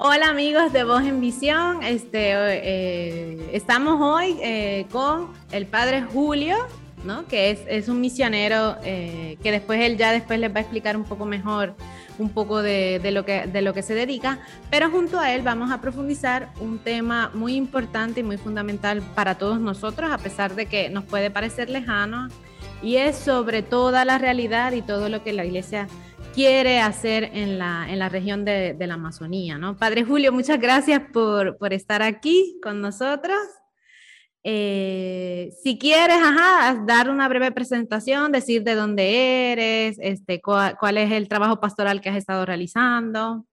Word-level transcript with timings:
Hola 0.00 0.28
amigos 0.28 0.72
de 0.72 0.84
Voz 0.84 1.02
en 1.02 1.20
Visión, 1.20 1.82
este, 1.82 2.30
eh, 2.32 3.50
estamos 3.52 4.00
hoy 4.00 4.38
eh, 4.40 4.86
con 4.92 5.32
el 5.50 5.66
padre 5.66 6.02
Julio, 6.02 6.54
¿no? 7.02 7.26
que 7.26 7.50
es, 7.66 7.88
un 7.88 8.00
misionero 8.00 8.76
eh, 8.84 9.38
que 9.42 9.50
después 9.50 9.80
él 9.80 9.96
ya 9.96 10.12
después 10.12 10.38
les 10.38 10.54
va 10.54 10.58
a 10.58 10.60
explicar 10.60 10.96
un 10.96 11.02
poco 11.02 11.24
mejor 11.24 11.74
un 12.20 12.30
poco 12.30 12.62
de, 12.62 13.00
lo 13.10 13.24
que, 13.24 13.48
de 13.48 13.60
lo 13.60 13.74
que 13.74 13.82
se 13.82 13.94
dedica, 13.94 14.38
pero 14.70 14.88
junto 14.88 15.18
a 15.18 15.32
él 15.34 15.42
vamos 15.42 15.72
a 15.72 15.80
profundizar 15.80 16.48
un 16.60 16.78
tema 16.78 17.32
muy 17.34 17.56
importante 17.56 18.20
y 18.20 18.22
muy 18.22 18.36
fundamental 18.36 19.02
para 19.16 19.36
todos 19.36 19.58
nosotros, 19.58 20.12
a 20.12 20.18
pesar 20.18 20.54
de 20.54 20.66
que 20.66 20.90
nos 20.90 21.02
puede 21.02 21.32
parecer 21.32 21.70
lejano, 21.70 22.28
y 22.82 22.96
es 22.96 23.16
sobre 23.16 23.62
toda 23.62 24.04
la 24.04 24.18
realidad 24.18 24.72
y 24.72 24.82
todo 24.82 25.08
lo 25.08 25.24
que 25.24 25.32
la 25.32 25.44
iglesia 25.44 25.88
quiere 26.38 26.78
hacer 26.78 27.24
en 27.32 27.58
la, 27.58 27.92
en 27.92 27.98
la 27.98 28.08
región 28.08 28.44
de, 28.44 28.72
de 28.72 28.86
la 28.86 28.94
Amazonía. 28.94 29.58
¿no? 29.58 29.76
Padre 29.76 30.04
Julio, 30.04 30.30
muchas 30.30 30.60
gracias 30.60 31.02
por, 31.12 31.58
por 31.58 31.72
estar 31.72 32.00
aquí 32.00 32.60
con 32.62 32.80
nosotros. 32.80 33.36
Eh, 34.44 35.50
si 35.60 35.80
quieres, 35.80 36.18
ajá, 36.22 36.80
dar 36.86 37.10
una 37.10 37.26
breve 37.26 37.50
presentación, 37.50 38.30
decir 38.30 38.62
de 38.62 38.76
dónde 38.76 39.50
eres, 39.50 39.98
este, 40.00 40.40
cuál, 40.40 40.76
cuál, 40.78 40.98
es 40.98 41.10
el 41.10 41.26
trabajo 41.26 41.58
pastoral 41.58 42.00
que 42.00 42.08
has 42.08 42.16
estado 42.16 42.46
realizando. 42.46 43.44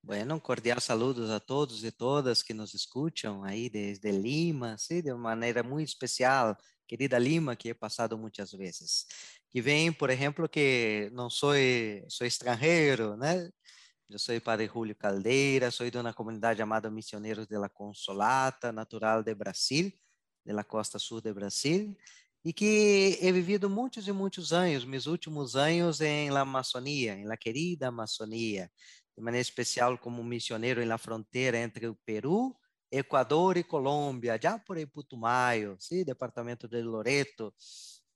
Bueno, 0.00 0.34
un 0.34 0.40
cordial 0.40 0.80
saludos 0.80 1.28
a 1.30 1.40
todos 1.40 1.82
y 1.82 1.90
todas 1.90 2.44
que 2.44 2.54
nos 2.54 2.76
escuchan 2.76 3.44
ahí 3.44 3.68
desde 3.70 4.12
Lima, 4.12 4.78
sí, 4.78 5.02
de 5.02 5.12
una 5.12 5.30
manera 5.30 5.64
muy 5.64 5.82
especial, 5.82 6.56
querida 6.88 7.18
Lima, 7.18 7.54
que 7.54 7.70
he 7.70 7.74
pasado 7.74 8.16
muchas 8.18 8.52
veces. 8.56 9.06
Que 9.50 9.62
ven, 9.62 9.94
por 9.94 10.10
ejemplo, 10.10 10.50
que 10.50 11.10
no 11.12 11.30
soy, 11.30 12.04
soy 12.08 12.28
extranjero, 12.28 13.16
¿no? 13.16 13.26
Eu 14.10 14.18
sou 14.18 14.40
Padre 14.40 14.66
Julio 14.66 14.96
Caldeira, 14.96 15.70
sou 15.70 15.90
de 15.90 15.98
uma 15.98 16.14
comunidade 16.14 16.60
chamada 16.60 16.90
Missioneiros 16.90 17.46
de 17.46 17.58
la 17.58 17.68
Consolata, 17.68 18.72
natural 18.72 19.22
de 19.22 19.34
Brasil, 19.34 19.92
de 20.46 20.52
la 20.54 20.64
costa 20.64 20.98
sul 20.98 21.20
de 21.20 21.30
Brasil, 21.30 21.94
e 22.42 22.54
que 22.54 23.18
he 23.20 23.30
vivido 23.30 23.68
muitos 23.68 24.08
e 24.08 24.12
muitos 24.12 24.50
anos, 24.50 24.86
meus 24.86 25.06
últimos 25.06 25.56
anos 25.56 26.00
em 26.00 26.30
la 26.30 26.40
Amazônia, 26.40 27.18
em 27.18 27.26
la 27.26 27.36
querida 27.36 27.88
Amazônia, 27.88 28.70
de 29.14 29.22
maneira 29.22 29.42
especial 29.42 29.98
como 29.98 30.24
missioneiro 30.24 30.80
em 30.80 30.86
la 30.86 30.96
fronteira 30.96 31.58
entre 31.58 31.86
o 31.86 31.94
Peru, 32.06 32.56
Equador 32.90 33.56
e 33.56 33.64
Colômbia, 33.64 34.38
já 34.40 34.58
por 34.58 34.76
Putumayo, 34.88 35.76
sim, 35.78 36.04
departamento 36.04 36.66
de 36.66 36.82
Loreto, 36.82 37.54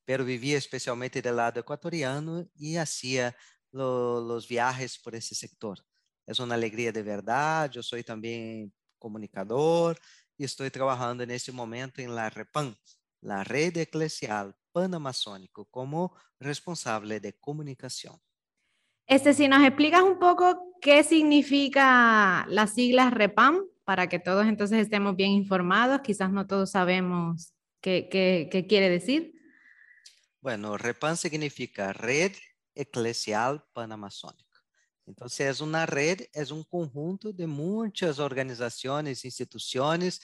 pero 0.05 0.25
vivia 0.25 0.57
especialmente 0.57 1.21
do 1.21 1.33
lado 1.33 1.61
equatoriano 1.61 2.49
e 2.59 2.79
hacía 2.79 3.35
lo, 3.73 4.21
los 4.21 4.47
viajes 4.47 4.99
por 4.99 5.15
ese 5.15 5.35
sector. 5.35 5.79
Es 6.27 6.39
una 6.39 6.55
alegría 6.55 6.93
de 6.93 7.03
verdad. 7.03 7.71
Yo 7.71 7.83
soy 7.83 8.03
también 8.03 8.73
comunicador 8.99 9.99
y 10.39 10.45
estoy 10.45 10.71
trabajando 10.71 11.23
en 11.23 11.31
este 11.31 11.53
momento 11.53 12.01
en 12.01 12.15
la 12.15 12.31
REPAN, 12.31 12.77
la 13.21 13.45
Red 13.45 13.77
Eclesial 13.77 14.55
Panamazónico, 14.73 15.67
como 15.67 16.17
responsable 16.41 17.21
de 17.21 17.35
comunicación. 17.35 18.19
Este, 19.07 19.35
si 19.35 19.49
nos 19.49 19.63
explicas 19.63 20.03
un 20.03 20.19
poco 20.19 20.79
qué 20.81 21.05
significa 21.05 22.47
las 22.49 22.75
siglas 22.75 23.13
REPAM, 23.13 23.63
para 23.85 24.09
que 24.09 24.19
todos 24.19 24.47
entonces 24.47 24.79
estemos 24.79 25.17
bien 25.17 25.31
informados. 25.31 26.01
Quizás 26.03 26.31
no 26.31 26.47
todos 26.47 26.71
sabemos 26.71 27.53
qué, 27.81 28.67
quiere 28.69 28.89
decir. 28.89 29.35
Bueno, 30.41 30.77
REPAN 30.77 31.17
significa 31.17 31.93
Red 31.93 32.33
Eclesial 32.75 33.65
Panamazónica. 33.73 34.45
Entonces, 35.07 35.49
es 35.49 35.61
una 35.61 35.85
red, 35.85 36.21
es 36.33 36.51
un 36.51 36.63
conjunto 36.63 37.33
de 37.33 37.47
muchas 37.47 38.19
organizaciones, 38.19 39.25
instituciones 39.25 40.21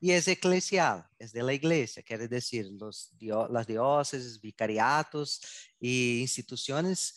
y 0.00 0.12
es 0.12 0.26
eclesial, 0.26 1.06
es 1.18 1.32
de 1.32 1.42
la 1.42 1.54
iglesia, 1.54 2.02
quiere 2.02 2.26
decir 2.26 2.66
los, 2.72 3.12
las 3.20 3.66
diócesis, 3.66 4.40
vicariatos 4.40 5.40
y 5.78 6.20
instituciones 6.22 7.14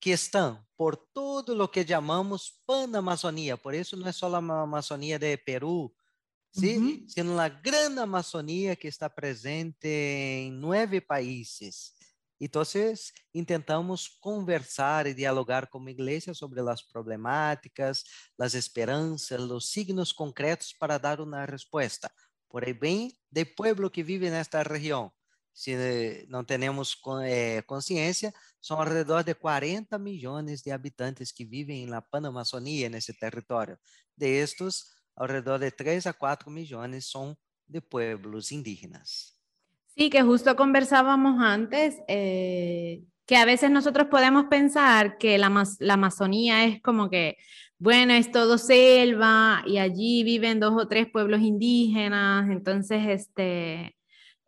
que 0.00 0.10
estão 0.10 0.64
por 0.76 0.96
todo 0.96 1.62
o 1.62 1.68
que 1.68 1.86
chamamos 1.86 2.52
Panamazônia. 2.66 3.56
Por 3.56 3.74
isso, 3.74 3.96
não 3.96 4.06
é 4.06 4.12
só 4.12 4.32
a 4.34 4.38
Amazônia 4.38 5.18
de 5.18 5.36
Peru, 5.38 5.92
sim, 6.52 6.78
uh 6.78 6.82
-huh. 6.82 7.08
sino 7.08 7.38
a 7.38 7.48
grande 7.48 8.00
Amazônia 8.00 8.76
que 8.76 8.88
está 8.88 9.08
presente 9.08 9.88
em 9.88 10.52
nove 10.52 11.00
países. 11.00 11.96
Entonces, 12.38 13.14
intentamos 13.32 14.18
conversar 14.20 15.06
y 15.06 15.14
dialogar 15.14 15.70
como 15.70 15.88
iglesia 15.88 16.34
sobre 16.34 16.62
las 16.62 16.82
problemáticas, 16.82 18.04
las 18.36 18.54
esperanzas, 18.54 19.40
los 19.40 19.70
signos 19.70 20.12
concretos 20.12 20.74
para 20.78 20.98
dar 20.98 21.20
una 21.20 21.46
respuesta. 21.46 22.12
Por 22.46 22.68
el 22.68 22.74
bien 22.74 23.10
del 23.30 23.54
pueblo 23.54 23.90
que 23.90 24.02
vive 24.02 24.28
en 24.28 24.34
esta 24.34 24.62
Si 25.56 25.74
no 26.28 26.44
tenemos 26.44 27.00
eh, 27.24 27.62
conciencia, 27.64 28.30
son 28.60 28.78
alrededor 28.78 29.24
de 29.24 29.34
40 29.34 29.98
millones 29.98 30.62
de 30.62 30.70
habitantes 30.70 31.32
que 31.32 31.46
viven 31.46 31.78
en 31.78 31.90
la 31.90 32.02
Panamazonía, 32.02 32.86
en 32.86 32.94
ese 32.94 33.14
territorio. 33.14 33.78
De 34.14 34.42
estos, 34.42 34.94
alrededor 35.16 35.58
de 35.58 35.70
3 35.70 36.08
a 36.08 36.12
4 36.12 36.50
millones 36.50 37.06
son 37.06 37.38
de 37.66 37.80
pueblos 37.80 38.52
indígenas. 38.52 39.40
Sí, 39.96 40.10
que 40.10 40.20
justo 40.20 40.54
conversábamos 40.56 41.40
antes, 41.42 41.96
eh, 42.06 43.02
que 43.24 43.36
a 43.36 43.46
veces 43.46 43.70
nosotros 43.70 44.08
podemos 44.10 44.44
pensar 44.50 45.16
que 45.16 45.38
la, 45.38 45.64
la, 45.78 45.94
Amazonía 45.94 46.66
es 46.66 46.82
como 46.82 47.08
que, 47.08 47.38
bueno, 47.78 48.12
es 48.12 48.30
todo 48.30 48.58
selva 48.58 49.62
y 49.66 49.78
allí 49.78 50.22
viven 50.22 50.60
dos 50.60 50.74
o 50.76 50.86
tres 50.86 51.06
pueblos 51.10 51.40
indígenas, 51.40 52.50
entonces, 52.50 53.06
este, 53.08 53.95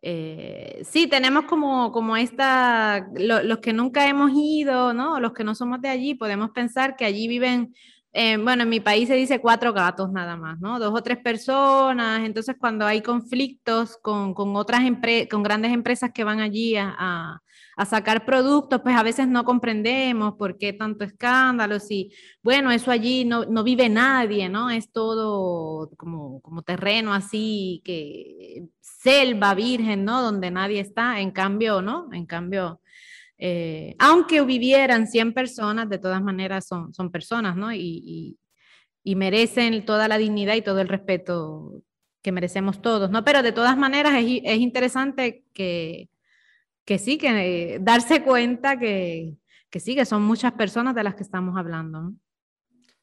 eh, 0.01 0.81
sí, 0.83 1.07
tenemos 1.07 1.45
como, 1.45 1.91
como 1.91 2.15
esta, 2.17 3.07
lo, 3.15 3.43
los 3.43 3.59
que 3.59 3.73
nunca 3.73 4.07
hemos 4.07 4.31
ido, 4.33 4.93
¿no? 4.93 5.19
Los 5.19 5.33
que 5.33 5.43
no 5.43 5.55
somos 5.55 5.81
de 5.81 5.89
allí, 5.89 6.15
podemos 6.15 6.51
pensar 6.51 6.95
que 6.95 7.05
allí 7.05 7.27
viven 7.27 7.73
eh, 8.11 8.37
bueno, 8.37 8.63
en 8.63 8.69
mi 8.69 8.79
país 8.79 9.07
se 9.07 9.13
dice 9.15 9.39
cuatro 9.39 9.71
gatos 9.71 10.11
nada 10.11 10.35
más, 10.35 10.59
¿no? 10.59 10.79
Dos 10.79 10.93
o 10.97 11.03
tres 11.03 11.19
personas. 11.19 12.25
Entonces, 12.25 12.55
cuando 12.59 12.85
hay 12.85 13.01
conflictos 13.01 13.97
con, 14.01 14.33
con 14.33 14.55
otras 14.55 14.81
con 15.29 15.43
grandes 15.43 15.71
empresas 15.71 16.11
que 16.13 16.23
van 16.23 16.39
allí 16.39 16.75
a, 16.75 17.39
a, 17.79 17.85
sacar 17.85 18.25
productos, 18.25 18.81
pues 18.81 18.95
a 18.95 19.03
veces 19.03 19.27
no 19.27 19.43
comprendemos 19.45 20.35
por 20.35 20.57
qué 20.57 20.73
tanto 20.73 21.03
escándalo. 21.05 21.79
Si, 21.79 22.11
bueno, 22.43 22.71
eso 22.71 22.91
allí 22.91 23.25
no, 23.25 23.45
no 23.45 23.63
vive 23.63 23.89
nadie, 23.89 24.49
¿no? 24.49 24.69
Es 24.69 24.91
todo 24.91 25.89
como, 25.97 26.41
como 26.41 26.61
terreno 26.63 27.13
así, 27.13 27.81
que 27.85 28.67
selva 28.81 29.53
virgen, 29.55 30.05
¿no? 30.05 30.21
Donde 30.21 30.51
nadie 30.51 30.79
está. 30.79 31.19
En 31.19 31.31
cambio, 31.31 31.81
¿no? 31.81 32.09
En 32.13 32.25
cambio 32.25 32.81
eh, 33.39 33.95
aunque 33.99 34.41
vivieran 34.41 35.07
100 35.07 35.33
personas, 35.33 35.89
de 35.89 35.97
todas 35.97 36.21
maneras 36.21 36.67
son, 36.67 36.93
son 36.93 37.09
personas, 37.09 37.55
¿no? 37.55 37.71
Y, 37.71 37.79
y, 37.79 38.37
y, 39.03 39.15
merecen 39.15 39.85
toda 39.85 40.09
la 40.09 40.17
dignidad 40.17 40.55
y 40.55 40.61
todo 40.61 40.81
el 40.81 40.89
respeto 40.89 41.81
que 42.21 42.33
merecemos 42.33 42.81
todos, 42.81 43.09
¿no? 43.09 43.23
Pero 43.23 43.41
de 43.41 43.53
todas 43.53 43.77
maneras 43.77 44.13
es, 44.17 44.41
es 44.43 44.59
interesante 44.59 45.45
que, 45.53 46.09
que 46.85 46.97
sí, 46.97 47.17
que 47.17 47.75
eh, 47.75 47.79
darse 47.79 48.23
cuenta 48.23 48.77
que, 48.77 49.37
que 49.69 49.79
sí, 49.79 49.95
que 49.95 50.05
son 50.05 50.23
muchas 50.23 50.53
personas 50.53 50.95
de 50.95 51.03
las 51.03 51.15
que 51.15 51.23
estamos 51.23 51.57
hablando. 51.57 52.13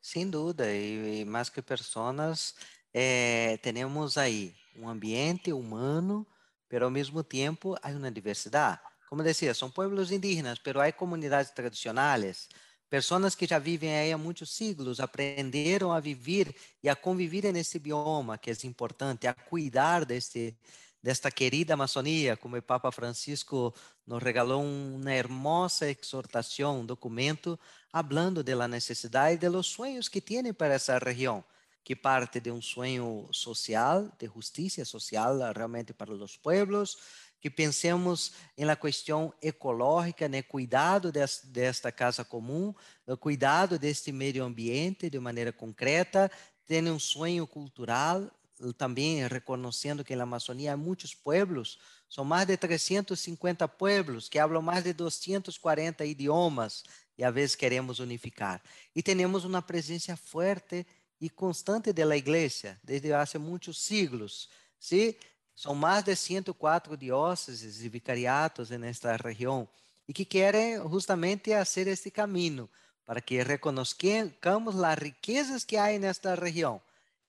Sin 0.00 0.30
duda, 0.30 0.72
y, 0.74 1.20
y 1.20 1.24
más 1.24 1.50
que 1.50 1.62
personas, 1.62 2.54
eh, 2.92 3.58
tenemos 3.62 4.16
ahí 4.16 4.54
un 4.74 4.88
ambiente 4.88 5.52
humano, 5.52 6.26
pero 6.68 6.86
al 6.86 6.92
mismo 6.92 7.24
tiempo 7.24 7.76
hay 7.82 7.94
una 7.94 8.10
diversidad. 8.10 8.80
como 9.08 9.22
decía, 9.22 9.54
são 9.54 9.70
pueblos 9.70 10.10
indígenas, 10.10 10.58
pero 10.58 10.80
há 10.80 10.90
comunidades 10.92 11.52
tradicionais, 11.52 12.48
pessoas 12.90 13.34
que 13.34 13.46
já 13.46 13.58
vivem 13.58 13.94
aí 13.94 14.12
há 14.12 14.18
muitos 14.18 14.54
siglos, 14.54 15.00
aprenderam 15.00 15.92
a 15.92 16.00
viver 16.00 16.54
e 16.82 16.88
a 16.88 16.96
conviver 16.96 17.52
nesse 17.52 17.78
bioma, 17.78 18.38
que 18.38 18.50
é 18.50 18.54
importante, 18.64 19.26
a 19.26 19.34
cuidar 19.34 20.04
deste, 20.04 20.56
desta 21.02 21.30
querida 21.30 21.74
Amazônia, 21.74 22.36
como 22.36 22.56
o 22.56 22.62
Papa 22.62 22.90
Francisco 22.90 23.74
nos 24.06 24.22
regalou 24.22 24.62
uma 24.62 25.12
hermosa 25.12 25.90
exortação, 25.90 26.80
um 26.80 26.86
documento, 26.86 27.58
falando 27.90 28.42
da 28.42 28.68
necessidade 28.68 29.36
e 29.36 29.38
de 29.38 29.48
los 29.48 29.66
sueños 29.66 30.08
que 30.08 30.20
tem 30.20 30.52
para 30.52 30.74
essa 30.74 30.98
região, 30.98 31.44
que 31.84 31.94
parte 31.94 32.40
de 32.40 32.50
um 32.50 32.60
sonho 32.60 33.28
social, 33.32 34.10
de 34.18 34.26
justiça 34.26 34.84
social 34.84 35.38
realmente 35.54 35.92
para 35.92 36.12
os 36.12 36.36
pueblos, 36.36 36.96
que 37.40 37.50
pensemos 37.50 38.32
na 38.58 38.74
questão 38.74 39.32
ecológica, 39.40 40.28
né, 40.28 40.42
cuidado 40.42 41.12
des, 41.12 41.42
desta 41.44 41.92
casa 41.92 42.24
comum, 42.24 42.74
cuidado 43.20 43.78
deste 43.78 44.10
meio 44.10 44.42
ambiente 44.42 45.08
de 45.08 45.20
maneira 45.20 45.52
concreta, 45.52 46.30
tendo 46.66 46.92
um 46.92 46.98
sonho 46.98 47.46
cultural, 47.46 48.28
também 48.76 49.26
reconhecendo 49.26 50.04
que 50.04 50.16
na 50.16 50.22
Amazônia 50.22 50.72
há 50.72 50.76
muitos 50.76 51.14
pueblos, 51.14 51.78
são 52.08 52.24
mais 52.24 52.46
de 52.46 52.56
350 52.56 53.68
pueblos 53.68 54.28
que 54.28 54.38
falam 54.38 54.62
mais 54.62 54.82
de 54.82 54.92
240 54.92 56.04
idiomas 56.04 56.84
e 57.18 57.24
às 57.24 57.34
vezes 57.34 57.54
queremos 57.54 57.98
unificar. 57.98 58.62
E 58.94 59.02
temos 59.02 59.44
uma 59.44 59.60
presença 59.60 60.16
forte 60.16 60.86
y 61.20 61.28
constante 61.28 61.92
de 61.92 62.04
la 62.04 62.16
iglesia 62.16 62.78
desde 62.82 63.12
hace 63.12 63.38
muchos 63.38 63.78
siglos. 63.78 64.48
¿sí? 64.78 65.16
Son 65.54 65.78
más 65.78 66.04
de 66.04 66.14
104 66.14 66.96
dióceses 66.96 67.82
y 67.82 67.88
vicariatos 67.88 68.70
en 68.70 68.84
esta 68.84 69.16
región 69.16 69.68
y 70.06 70.12
que 70.12 70.26
quieren 70.26 70.82
justamente 70.88 71.54
hacer 71.54 71.88
este 71.88 72.10
camino 72.10 72.68
para 73.04 73.20
que 73.20 73.42
reconozcamos 73.44 74.74
las 74.74 74.98
riquezas 74.98 75.64
que 75.64 75.78
hay 75.78 75.96
en 75.96 76.04
esta 76.04 76.36
región 76.36 76.80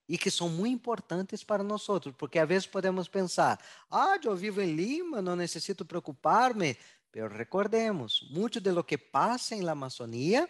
y 0.08 0.18
que 0.18 0.32
son 0.32 0.56
muy 0.56 0.72
importantes 0.72 1.44
para 1.44 1.64
nosotros, 1.64 2.16
porque 2.18 2.40
a 2.40 2.46
veces 2.46 2.68
podemos 2.68 3.10
pensar, 3.10 3.60
ah, 3.90 4.16
yo 4.22 4.36
vivo 4.36 4.62
en 4.62 4.76
Lima, 4.76 5.22
no 5.22 5.36
necesito 5.36 5.86
preocuparme, 5.86 6.78
pero 7.12 7.28
recordemos, 7.28 8.26
mucho 8.30 8.62
de 8.62 8.72
lo 8.72 8.86
que 8.86 8.98
pasa 8.98 9.56
en 9.56 9.66
la 9.66 9.74
Amazonía 9.74 10.50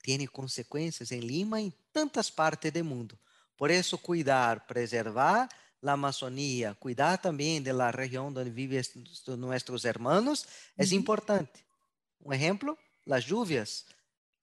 tiene 0.00 0.28
consecuencias 0.28 1.10
en 1.12 1.26
Lima 1.26 1.60
y 1.60 1.66
en 1.66 1.74
tantas 1.90 2.30
partes 2.30 2.72
del 2.72 2.84
mundo. 2.84 3.18
Por 3.56 3.70
eso 3.70 3.98
cuidar, 3.98 4.66
preservar 4.66 5.48
la 5.80 5.92
Amazonía, 5.92 6.74
cuidar 6.74 7.20
también 7.20 7.64
de 7.64 7.72
la 7.72 7.90
región 7.90 8.32
donde 8.32 8.50
viven 8.50 8.82
nuestros 9.38 9.84
hermanos 9.84 10.46
es 10.76 10.92
importante. 10.92 11.64
Un 12.20 12.32
ejemplo, 12.32 12.78
las 13.04 13.26
lluvias. 13.26 13.86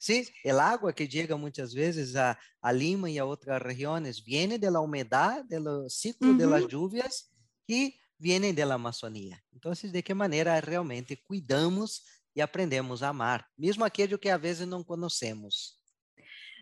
Sí, 0.02 0.28
el 0.44 0.60
agua 0.60 0.96
que 0.96 1.08
llega 1.08 1.36
muchas 1.36 1.76
veces 1.76 2.16
a, 2.16 2.36
a 2.60 2.74
Lima 2.74 3.08
y 3.08 3.20
a 3.20 3.26
otras 3.26 3.62
regiones 3.62 4.24
viene 4.24 4.58
de 4.58 4.72
la 4.72 4.80
humedad, 4.80 5.46
del 5.46 5.64
ciclo 5.90 6.34
de 6.34 6.48
las 6.48 6.68
lluvias 6.68 7.32
que 7.68 8.00
vienen 8.18 8.56
de 8.56 8.66
la 8.66 8.74
Amazonía. 8.74 9.40
Entonces, 9.54 9.92
¿de 9.92 10.02
qué 10.02 10.16
manera 10.16 10.60
realmente 10.60 11.22
cuidamos 11.22 12.04
y 12.34 12.42
aprendemos 12.42 13.04
a 13.04 13.10
amar, 13.10 13.46
mismo 13.56 13.86
aquello 13.86 14.20
que 14.20 14.32
a 14.32 14.40
veces 14.40 14.68
no 14.68 14.84
conocemos? 14.84 15.80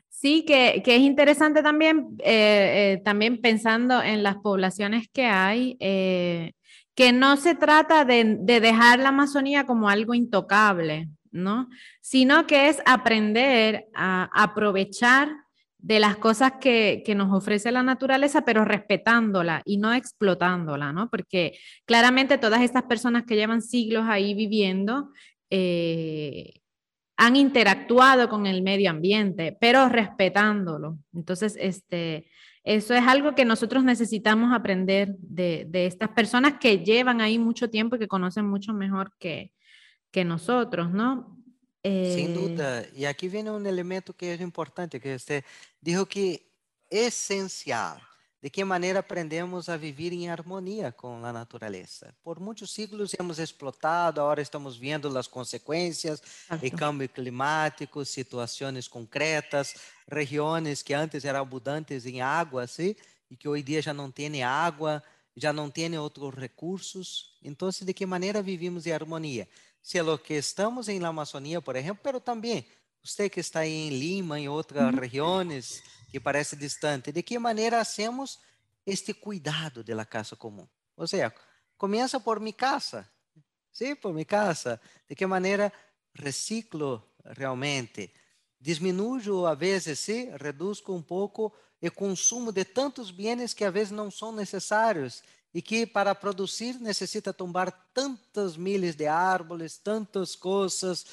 Sí, 0.09 0.43
que, 0.43 0.81
que 0.83 0.97
es 0.97 1.01
interesante 1.01 1.63
también, 1.63 2.17
eh, 2.19 2.97
eh, 2.97 3.01
también 3.05 3.39
pensando 3.39 4.03
en 4.03 4.21
las 4.21 4.35
poblaciones 4.35 5.07
que 5.13 5.23
hay, 5.23 5.77
eh, 5.79 6.51
que 6.93 7.13
no 7.13 7.37
se 7.37 7.55
trata 7.55 8.03
de, 8.03 8.35
de 8.41 8.59
dejar 8.59 8.99
la 8.99 9.09
Amazonía 9.09 9.65
como 9.65 9.87
algo 9.87 10.13
intocable, 10.13 11.07
¿no? 11.31 11.69
Sino 12.01 12.47
que 12.47 12.69
es 12.69 12.81
aprender 12.85 13.87
a 13.93 14.29
aprovechar 14.33 15.29
de 15.79 15.99
las 15.99 16.17
cosas 16.17 16.53
que, 16.59 17.03
nos 17.15 17.33
ofrece 17.33 17.71
la 17.71 17.83
naturaleza, 17.83 18.43
pero 18.43 18.65
respetándola 18.65 19.61
y 19.65 19.77
no 19.77 19.93
explotándola, 19.93 20.91
¿no? 20.91 21.09
Porque 21.09 21.57
claramente 21.85 22.37
todas 22.37 22.61
estas 22.61 22.83
personas 22.83 23.23
que 23.23 23.35
llevan 23.35 23.61
siglos 23.61 24.05
ahí 24.07 24.33
viviendo 24.33 25.11
eh, 25.49 26.59
han 27.15 27.35
interactuado 27.35 28.29
con 28.29 28.45
el 28.45 28.61
medio 28.61 28.89
ambiente, 28.89 29.57
pero 29.59 29.87
respetándolo. 29.89 30.99
Entonces, 31.13 31.57
este, 31.59 32.29
eso 32.63 32.93
es 32.93 33.07
algo 33.07 33.33
que 33.33 33.45
nosotros 33.45 33.83
necesitamos 33.83 34.53
aprender 34.53 35.15
de, 35.17 35.65
de 35.67 35.85
estas 35.85 36.09
personas 36.09 36.55
que 36.59 36.79
llevan 36.79 37.21
ahí 37.21 37.39
mucho 37.39 37.69
tiempo 37.69 37.95
y 37.95 37.99
que 37.99 38.07
conocen 38.07 38.45
mucho 38.45 38.73
mejor 38.73 39.13
que, 39.17 39.53
que 40.11 40.23
nosotros, 40.23 40.91
¿no? 40.91 41.37
Sem 41.83 42.33
dúvida. 42.33 42.89
E 42.93 43.05
aqui 43.05 43.27
vem 43.27 43.49
um 43.49 43.65
elemento 43.65 44.13
que 44.13 44.25
é 44.25 44.35
importante, 44.41 44.99
que 44.99 45.17
você 45.17 45.43
dijo 45.81 46.05
que 46.05 46.41
essencial. 46.89 47.99
De 48.41 48.49
que 48.49 48.63
maneira 48.63 48.99
aprendemos 48.99 49.67
a 49.67 49.75
viver 49.75 50.13
em 50.13 50.29
harmonia 50.29 50.93
com 50.93 51.25
a 51.25 51.33
natureza? 51.33 52.15
Por 52.23 52.39
muitos 52.39 52.71
siglos 52.71 53.13
hemos 53.19 53.37
explotado, 53.37 54.21
agora 54.21 54.41
estamos 54.41 54.77
vendo 54.77 55.17
as 55.17 55.27
consequências, 55.27 56.21
o 56.49 56.77
cambio 56.77 57.09
climático, 57.09 58.05
situações 58.05 58.87
concretas, 58.87 59.75
regiões 60.09 60.81
que 60.81 60.93
antes 60.93 61.25
eram 61.25 61.41
abundantes 61.41 62.05
em 62.05 62.21
água, 62.21 62.65
e 63.29 63.35
que 63.35 63.49
hoje 63.49 63.61
dia 63.61 63.81
já 63.81 63.93
não 63.93 64.09
têm 64.09 64.41
água, 64.41 65.03
já 65.35 65.51
não 65.51 65.69
têm 65.69 65.97
outros 65.97 66.33
recursos. 66.33 67.37
Então, 67.43 67.69
de 67.69 67.93
que 67.93 68.05
maneira 68.05 68.41
vivimos 68.41 68.87
em 68.87 68.93
harmonia? 68.93 69.49
Si 69.81 69.97
es 69.97 70.05
lo 70.05 70.21
que 70.21 70.37
estamos 70.37 70.87
en 70.87 71.01
la 71.01 71.09
Amazonía, 71.09 71.61
por 71.61 71.77
ejemplo, 71.77 72.01
pero 72.03 72.19
también 72.19 72.65
usted 73.03 73.31
que 73.31 73.41
está 73.41 73.59
ahí 73.59 73.87
en 73.87 73.99
Lima, 73.99 74.39
en 74.39 74.49
otras 74.49 74.93
regiones 74.93 75.83
que 76.11 76.19
parece 76.19 76.55
distante, 76.55 77.11
¿de 77.11 77.23
qué 77.23 77.39
manera 77.39 77.79
hacemos 77.79 78.39
este 78.85 79.13
cuidado 79.13 79.83
de 79.83 79.95
la 79.95 80.05
casa 80.05 80.35
común? 80.35 80.69
O 80.95 81.07
sea, 81.07 81.33
comienza 81.77 82.19
por 82.19 82.39
mi 82.39 82.53
casa, 82.53 83.09
¿sí? 83.71 83.95
Por 83.95 84.13
mi 84.13 84.25
casa. 84.25 84.79
¿De 85.07 85.15
qué 85.15 85.25
manera 85.25 85.71
reciclo 86.13 87.13
realmente? 87.23 88.13
Disminuyo 88.59 89.47
a 89.47 89.55
veces, 89.55 89.99
¿sí? 89.99 90.29
Reduzco 90.35 90.91
un 90.91 91.03
poco 91.03 91.53
el 91.79 91.93
consumo 91.93 92.51
de 92.51 92.65
tantos 92.65 93.15
bienes 93.15 93.55
que 93.55 93.65
a 93.65 93.71
veces 93.71 93.93
no 93.93 94.11
son 94.11 94.35
necesarios 94.35 95.23
e 95.53 95.61
que 95.61 95.85
para 95.85 96.13
produzir 96.13 96.79
necessita 96.79 97.33
tombar 97.33 97.71
tantas 97.93 98.55
milhas 98.55 98.95
de 98.95 99.07
árvores, 99.07 99.77
tantas 99.77 100.35
coisas, 100.35 101.05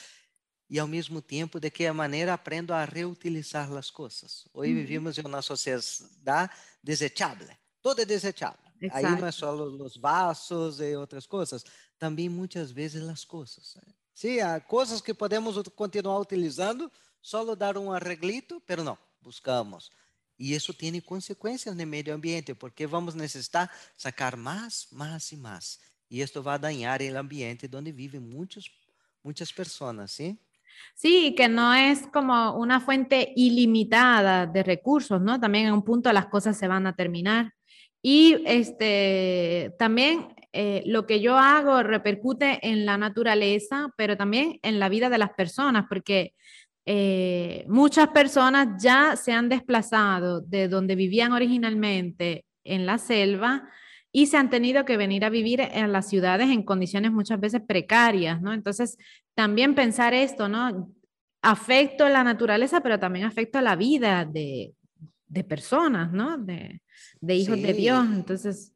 e 0.68 0.78
ao 0.78 0.88
mesmo 0.88 1.22
tempo 1.22 1.60
de 1.60 1.70
que 1.70 1.90
maneira 1.92 2.34
aprendo 2.34 2.72
a 2.72 2.84
reutilizar 2.84 3.72
as 3.72 3.90
coisas. 3.90 4.48
Hoje 4.52 4.72
uhum. 4.72 4.78
vivimos 4.78 5.16
em 5.16 5.22
uma 5.22 5.40
sociedade 5.40 6.52
desechável, 6.82 7.48
toda 7.80 8.02
é 8.02 8.04
desechável. 8.04 8.66
Aí 8.90 9.04
não 9.04 9.26
é 9.26 9.32
só 9.32 9.54
os 9.54 9.96
vasos 9.96 10.80
e 10.80 10.94
outras 10.96 11.24
coisas, 11.26 11.64
também 11.98 12.28
muitas 12.28 12.70
vezes 12.70 13.02
as 13.08 13.24
coisas. 13.24 13.76
Sim, 14.14 14.40
há 14.40 14.60
coisas 14.60 15.00
que 15.00 15.14
podemos 15.14 15.56
continuar 15.74 16.18
utilizando, 16.18 16.92
só 17.22 17.54
dar 17.54 17.78
um 17.78 17.90
arreglito, 17.90 18.62
mas 18.68 18.84
não, 18.84 18.98
buscamos 19.22 19.90
e 20.38 20.54
isso 20.54 20.74
tem 20.74 21.00
consequências 21.00 21.74
no 21.74 21.86
meio 21.86 22.14
ambiente, 22.14 22.54
porque 22.54 22.86
vamos 22.86 23.14
necessitar 23.14 23.70
sacar 23.96 24.36
mais, 24.36 24.86
mais 24.92 25.32
e 25.32 25.36
mais. 25.36 25.78
E 26.10 26.20
isso 26.20 26.42
vai 26.42 26.58
dañar 26.58 27.00
o 27.00 27.18
ambiente 27.18 27.68
onde 27.74 27.90
vivem 27.90 28.20
muitos, 28.20 28.70
muitas 29.24 29.50
pessoas, 29.50 30.12
¿sí? 30.12 30.38
Sí, 30.94 31.34
que 31.34 31.48
no 31.48 31.72
es 31.74 32.06
como 32.12 32.56
una 32.56 32.80
fuente 32.80 33.32
ilimitada 33.34 34.46
de 34.46 34.62
recursos, 34.62 35.20
¿no? 35.20 35.40
También 35.40 35.66
en 35.66 35.72
un 35.72 35.82
punto 35.82 36.12
las 36.12 36.26
cosas 36.26 36.58
se 36.58 36.68
van 36.68 36.86
a 36.86 36.94
terminar. 36.94 37.52
Y 38.02 38.42
este, 38.46 39.74
también 39.78 40.28
eh, 40.52 40.82
lo 40.86 41.06
que 41.06 41.20
yo 41.20 41.36
hago 41.36 41.82
repercute 41.82 42.60
en 42.62 42.86
la 42.86 42.96
naturaleza, 42.98 43.88
pero 43.96 44.16
también 44.16 44.58
en 44.62 44.78
la 44.78 44.88
vida 44.88 45.08
de 45.08 45.18
las 45.18 45.32
personas, 45.32 45.86
porque 45.88 46.34
eh, 46.88 47.64
muchas 47.68 48.08
personas 48.08 48.80
ya 48.80 49.16
se 49.16 49.32
han 49.32 49.48
desplazado 49.48 50.40
de 50.40 50.68
donde 50.68 50.94
vivían 50.94 51.32
originalmente 51.32 52.44
en 52.62 52.86
la 52.86 52.98
selva 52.98 53.68
y 54.12 54.28
se 54.28 54.36
han 54.36 54.50
tenido 54.50 54.84
que 54.84 54.96
venir 54.96 55.24
a 55.24 55.30
vivir 55.30 55.60
en 55.60 55.92
las 55.92 56.08
ciudades 56.08 56.48
en 56.48 56.62
condiciones 56.62 57.10
muchas 57.10 57.40
veces 57.40 57.60
precarias, 57.66 58.40
¿no? 58.40 58.52
Entonces, 58.52 58.96
también 59.34 59.74
pensar 59.74 60.14
esto, 60.14 60.48
¿no? 60.48 60.92
Afecto 61.42 62.04
a 62.04 62.10
la 62.10 62.22
naturaleza, 62.22 62.80
pero 62.80 63.00
también 63.00 63.26
afecto 63.26 63.58
a 63.58 63.62
la 63.62 63.74
vida 63.74 64.24
de, 64.24 64.72
de 65.26 65.44
personas, 65.44 66.12
¿no? 66.12 66.38
De, 66.38 66.82
de 67.20 67.34
hijos 67.34 67.56
sí. 67.56 67.62
de 67.62 67.72
Dios. 67.74 68.06
Entonces, 68.06 68.72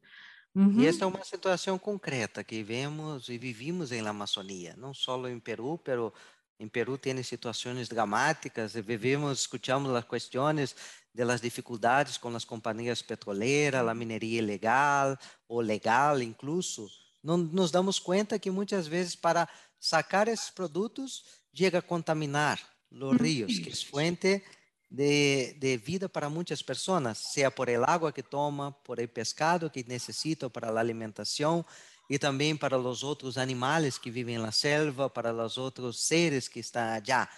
Uhum. 0.53 0.81
E 0.81 0.87
esta 0.89 1.05
é 1.05 1.07
uma 1.07 1.23
situação 1.23 1.79
concreta 1.79 2.43
que 2.43 2.61
vemos 2.65 3.29
e 3.29 3.39
vivimos 3.39 3.93
em 3.93 4.03
la 4.03 4.11
Amazônia, 4.11 4.75
não 4.77 4.93
só 4.93 5.29
em 5.29 5.39
Peru, 5.39 5.79
pero 5.79 6.13
Em 6.61 6.69
Peru 6.69 6.99
tem 6.99 7.23
situações 7.23 7.89
dramáticas, 7.89 8.75
vivemos, 8.75 9.41
escutamos 9.41 9.95
as 9.95 10.05
questões 10.05 10.77
das 11.15 11.41
dificuldades 11.41 12.19
com 12.19 12.29
as 12.37 12.45
companhias 12.45 13.01
petroleiras, 13.01 13.89
a 13.89 13.95
mineria 13.95 14.41
ilegal 14.41 15.17
ou 15.49 15.61
legal 15.61 16.21
incluso. 16.21 16.87
Não 17.25 17.39
nos 17.39 17.71
damos 17.71 17.99
conta 17.99 18.39
que 18.39 18.51
muitas 18.51 18.87
vezes 18.87 19.17
para 19.17 19.49
sacar 19.79 20.29
esses 20.29 20.51
produtos 20.51 21.25
chega 21.55 21.79
a 21.79 21.83
contaminar 21.83 22.61
os 22.93 23.17
rios, 23.17 23.59
que 23.59 23.71
é 23.71 23.75
fonte 23.75 24.45
de, 24.91 25.55
de 25.55 25.79
vida 25.79 26.11
para 26.11 26.29
muitas 26.29 26.61
pessoas, 26.61 27.17
seja 27.17 27.51
por 27.51 27.71
el 27.71 27.85
água 27.85 28.13
que 28.13 28.23
toma, 28.23 28.73
por 28.85 29.01
el 29.01 29.09
pescado 29.09 29.71
que 29.71 29.83
necessita 29.83 30.51
para 30.51 30.69
a 30.69 30.79
alimentação, 30.79 31.65
e 32.11 32.19
também 32.19 32.57
para 32.57 32.77
os 32.77 33.05
outros 33.05 33.39
animais 33.39 33.97
que 33.97 34.11
vivem 34.11 34.37
na 34.37 34.51
selva, 34.51 35.09
para 35.09 35.33
os 35.33 35.57
outros 35.57 36.01
seres 36.05 36.49
que 36.49 36.59
estão 36.59 36.83
allá. 36.83 37.31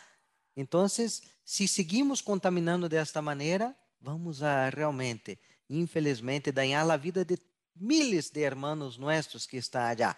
Então, 0.57 0.89
se 0.89 1.69
seguimos 1.69 2.23
contaminando 2.23 2.89
desta 2.89 3.21
maneira, 3.21 3.77
vamos 4.01 4.43
a 4.43 4.71
realmente, 4.71 5.39
infelizmente, 5.69 6.51
dañar 6.51 6.91
a 6.91 6.97
vida 6.97 7.23
de 7.23 7.39
miles 7.77 8.31
de 8.31 8.41
hermanos 8.41 8.97
nossos 8.97 9.45
que 9.45 9.59
estão 9.59 9.83
allá. 9.83 10.17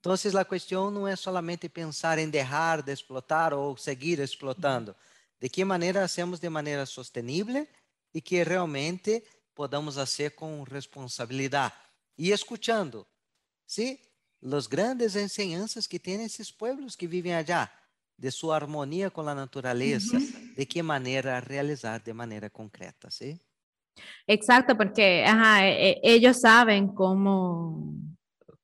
Então, 0.00 0.12
a 0.12 0.44
questão 0.44 0.90
não 0.90 1.06
é 1.06 1.14
solamente 1.14 1.68
pensar 1.68 2.18
em 2.18 2.28
deixar 2.28 2.82
de 2.82 2.92
explotar 2.92 3.54
ou 3.54 3.76
seguir 3.76 4.18
explotando. 4.18 4.94
De 5.40 5.48
que 5.48 5.64
maneira 5.64 6.02
hacemos 6.02 6.40
de 6.40 6.48
maneira 6.48 6.84
sostenível 6.84 7.66
e 8.12 8.20
que 8.20 8.42
realmente 8.42 9.22
podamos 9.54 9.94
fazer 9.94 10.30
com 10.30 10.64
responsabilidade. 10.64 11.74
E 12.18 12.32
escutando, 12.32 13.06
¿sí? 13.66 14.00
Las 14.40 14.68
grandes 14.68 15.16
enseñanzas 15.16 15.88
que 15.88 15.98
tienen 15.98 16.26
esos 16.26 16.52
pueblos 16.52 16.96
que 16.96 17.06
viven 17.06 17.34
allá, 17.34 17.72
de 18.16 18.30
su 18.30 18.52
armonía 18.52 19.10
con 19.10 19.26
la 19.26 19.34
naturaleza, 19.34 20.18
de 20.56 20.68
qué 20.68 20.82
manera 20.82 21.40
realizar 21.40 22.02
de 22.02 22.14
manera 22.14 22.48
concreta, 22.48 23.10
¿sí? 23.10 23.40
Exacto, 24.26 24.76
porque 24.76 25.24
ajá, 25.24 25.66
e, 25.66 25.90
e, 25.90 26.00
ellos 26.02 26.40
saben 26.40 26.88
cómo, 26.88 27.94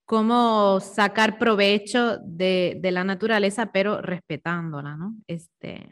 cómo 0.04 0.80
sacar 0.80 1.38
provecho 1.38 2.19
de, 2.19 2.78
de, 2.80 2.90
la 2.90 3.04
naturaleza, 3.04 3.71
pero 3.73 4.00
respetándola, 4.00 4.97
¿no? 4.97 5.16
Este, 5.26 5.88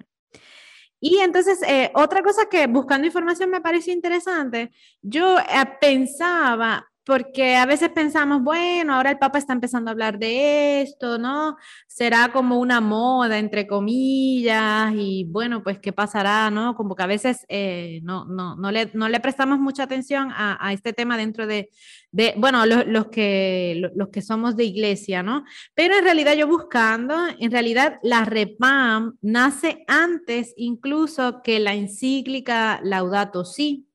y 1.01 1.19
entonces, 1.19 1.61
eh, 1.63 1.91
otra 1.95 2.23
cosa 2.23 2.49
que 2.51 2.67
buscando 2.67 3.07
información 3.07 3.51
me 3.51 3.61
pareció 3.61 3.93
interesante, 3.93 4.73
yo 5.01 5.39
eh, 5.39 5.45
pensaba, 5.81 6.85
porque 7.09 7.57
a 7.57 7.65
veces 7.65 7.89
pensamos, 7.89 8.43
bueno, 8.43 8.93
ahora 8.95 9.13
el 9.13 9.19
Papa 9.19 9.39
está 9.39 9.55
empezando 9.55 9.89
a 9.89 9.93
hablar 9.93 10.19
de 10.19 10.83
esto, 10.83 11.17
¿no? 11.17 11.57
Será 11.87 12.31
como 12.33 12.59
una 12.59 12.83
moda, 12.83 13.39
entre 13.39 13.67
comillas, 13.67 14.93
y 14.95 15.25
bueno, 15.25 15.63
pues 15.63 15.79
qué 15.79 15.95
pasará, 15.95 16.51
¿no? 16.51 16.75
Como 16.75 16.95
que 16.95 17.03
a 17.03 17.07
veces 17.07 17.47
eh, 17.49 18.01
no, 18.03 18.27
no, 18.27 18.57
no, 18.57 18.71
le, 18.71 18.91
no 18.93 19.09
le 19.09 19.21
prestamos 19.21 19.59
mucha 19.59 19.85
atención 19.85 20.31
a, 20.33 20.59
a 20.61 20.75
este 20.75 20.93
tema 20.93 21.17
dentro 21.17 21.47
de, 21.47 21.71
de 22.13 22.35
bueno, 22.37 22.67
los, 22.67 22.87
los, 22.87 23.07
que, 23.07 23.91
los 23.95 24.11
que 24.11 24.21
somos 24.21 24.55
de 24.55 24.65
iglesia, 24.65 25.23
¿no? 25.23 25.45
Pero 25.73 25.97
en 25.97 26.05
realidad 26.05 26.35
yo 26.35 26.47
buscando, 26.47 27.17
en 27.39 27.51
realidad 27.51 28.01
la 28.03 28.27
REPAM 28.27 29.17
nace 29.23 29.83
antes 29.87 30.53
incluso 30.59 31.41
que 31.43 31.59
la 31.59 31.73
encíclica 31.73 32.81
Laudato 32.83 33.47
Si 33.47 33.88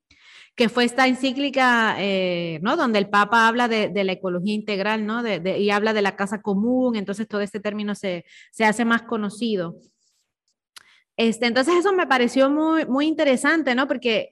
que 0.54 0.68
fue 0.68 0.84
esta 0.84 1.08
encíclica, 1.08 1.96
eh, 1.98 2.60
¿no? 2.62 2.76
Donde 2.76 2.98
el 2.98 3.08
Papa 3.08 3.48
habla 3.48 3.66
de, 3.66 4.04
la 4.04 4.12
ecología 4.12 4.54
integral, 4.54 5.04
¿no? 5.04 5.22
De, 5.22 5.58
y 5.58 5.70
habla 5.70 5.92
de 5.92 6.02
la 6.02 6.16
casa 6.16 6.42
común, 6.42 6.96
entonces 6.96 7.26
todo 7.26 7.40
este 7.40 7.60
término 7.60 7.94
se, 7.94 8.24
se 8.52 8.64
hace 8.64 8.84
más 8.84 9.02
conocido. 9.02 9.76
Este, 11.16 11.46
entonces 11.46 11.74
eso 11.76 11.92
me 11.92 12.06
pareció 12.06 12.50
muy, 12.50 12.86
muy 12.86 13.06
interesante, 13.06 13.74
¿no? 13.74 13.86
Porque 13.86 14.30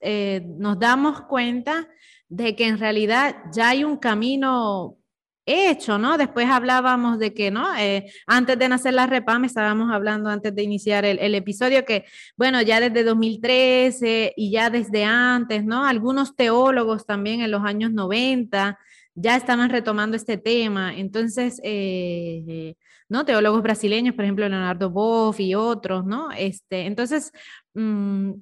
eh, 0.00 0.42
nos 0.46 0.78
damos 0.78 1.22
cuenta 1.22 1.88
de 2.28 2.54
que 2.54 2.66
en 2.66 2.78
realidad 2.78 3.36
ya 3.52 3.70
hay 3.70 3.84
un 3.84 3.96
camino 3.96 4.98
hecho, 5.48 5.98
¿no? 5.98 6.18
Después 6.18 6.46
hablábamos 6.48 7.18
de 7.18 7.34
que, 7.34 7.50
¿no? 7.50 7.74
Eh, 7.76 8.12
antes 8.26 8.58
de 8.58 8.68
nacer 8.68 8.94
la 8.94 9.06
REPAM, 9.06 9.44
estábamos 9.44 9.92
hablando 9.92 10.30
antes 10.30 10.54
de 10.54 10.62
iniciar 10.62 11.04
el, 11.04 11.34
episodio 11.34 11.84
que, 11.84 12.04
bueno, 12.36 12.62
ya 12.62 12.80
desde 12.80 13.04
2013 13.04 14.34
y 14.36 14.50
ya 14.50 14.70
desde 14.70 15.04
antes, 15.04 15.64
¿no? 15.64 15.84
Algunos 15.84 16.36
teólogos 16.36 17.06
también 17.06 17.40
en 17.40 17.50
los 17.50 17.64
años 17.64 17.92
90 17.92 18.78
ya 19.14 19.36
estaban 19.36 19.70
retomando 19.70 20.16
este 20.16 20.36
tema. 20.36 20.96
Entonces, 20.96 21.60
eh, 21.64 22.74
¿no? 23.08 23.24
Teólogos 23.24 23.62
brasileños, 23.62 24.14
por 24.14 24.24
ejemplo, 24.24 24.48
Leonardo 24.48 24.90
Boff 24.90 25.40
y 25.40 25.54
otros, 25.54 26.04
¿no? 26.04 26.30
Este, 26.32 26.86
entonces, 26.86 27.32
mmm, 27.74 28.32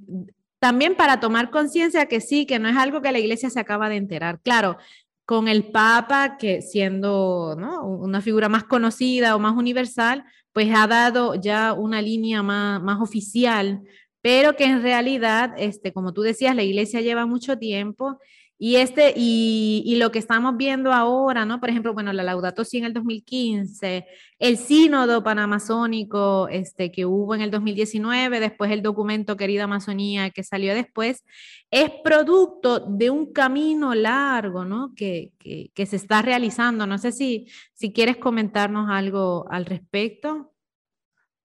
también 0.58 0.96
para 0.96 1.20
tomar 1.20 1.50
conciencia 1.50 2.06
que 2.06 2.20
sí, 2.20 2.46
que 2.46 2.58
no 2.58 2.68
es 2.68 2.76
algo 2.76 3.02
que 3.02 3.12
la 3.12 3.18
iglesia 3.18 3.50
se 3.50 3.60
acaba 3.60 3.88
de 3.88 3.96
enterar. 3.96 4.40
Claro, 4.40 4.78
con 5.26 5.48
el 5.48 5.64
Papa, 5.64 6.38
que 6.38 6.62
siendo 6.62 7.56
una 7.82 8.20
figura 8.22 8.48
más 8.48 8.64
conocida 8.64 9.34
o 9.34 9.40
más 9.40 9.56
universal, 9.56 10.24
pues 10.52 10.68
ha 10.72 10.86
dado 10.86 11.34
ya 11.34 11.72
una 11.72 12.00
línea 12.00 12.42
más, 12.44 12.80
más 12.80 13.00
oficial, 13.00 13.82
pero 14.22 14.54
que 14.54 14.64
en 14.64 14.82
realidad, 14.82 15.54
este, 15.58 15.92
como 15.92 16.12
tú 16.14 16.22
decías, 16.22 16.54
la 16.54 16.62
iglesia 16.62 17.00
lleva 17.00 17.26
mucho 17.26 17.58
tiempo 17.58 18.18
y, 18.58 18.76
este, 18.76 19.12
y, 19.14 19.82
y, 19.84 19.96
lo 19.96 20.10
que 20.10 20.18
estamos 20.18 20.56
viendo 20.56 20.92
ahora, 20.92 21.44
¿no? 21.44 21.60
Por 21.60 21.68
ejemplo, 21.68 21.92
bueno, 21.92 22.12
la 22.12 22.22
Laudato 22.22 22.64
Si 22.64 22.78
en 22.78 22.84
el 22.84 22.94
2015, 22.94 24.06
el 24.38 24.56
sínodo 24.56 25.22
panamazónico 25.22 26.48
este, 26.48 26.90
que 26.90 27.04
hubo 27.04 27.34
en 27.34 27.42
el 27.42 27.50
2019, 27.50 28.40
después 28.40 28.70
el 28.70 28.82
documento 28.82 29.36
Querida 29.36 29.64
Amazonía 29.64 30.30
que 30.30 30.42
salió 30.42 30.74
después, 30.74 31.22
es 31.70 31.90
producto 32.02 32.80
de 32.80 33.10
un 33.10 33.32
camino 33.32 33.94
largo, 33.94 34.64
¿no? 34.64 34.94
Que, 34.96 35.32
que, 35.38 35.70
que 35.74 35.84
se 35.84 35.96
está 35.96 36.22
realizando. 36.22 36.86
No 36.86 36.96
sé 36.96 37.12
si, 37.12 37.48
si 37.74 37.92
quieres 37.92 38.16
comentarnos 38.16 38.88
algo 38.88 39.46
al 39.50 39.66
respecto. 39.66 40.52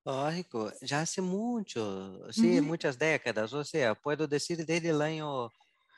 Lógico, 0.04 0.72
já 0.82 1.02
hace 1.02 1.22
mucho, 1.22 2.24
sí, 2.32 2.60
uhum. 2.60 2.66
muitas 2.66 2.98
décadas, 2.98 3.54
ou 3.54 3.64
seja, 3.64 3.94
puedo 3.94 4.28
decir 4.28 4.66
desde 4.66 4.90
el 4.90 5.00
año 5.00 5.52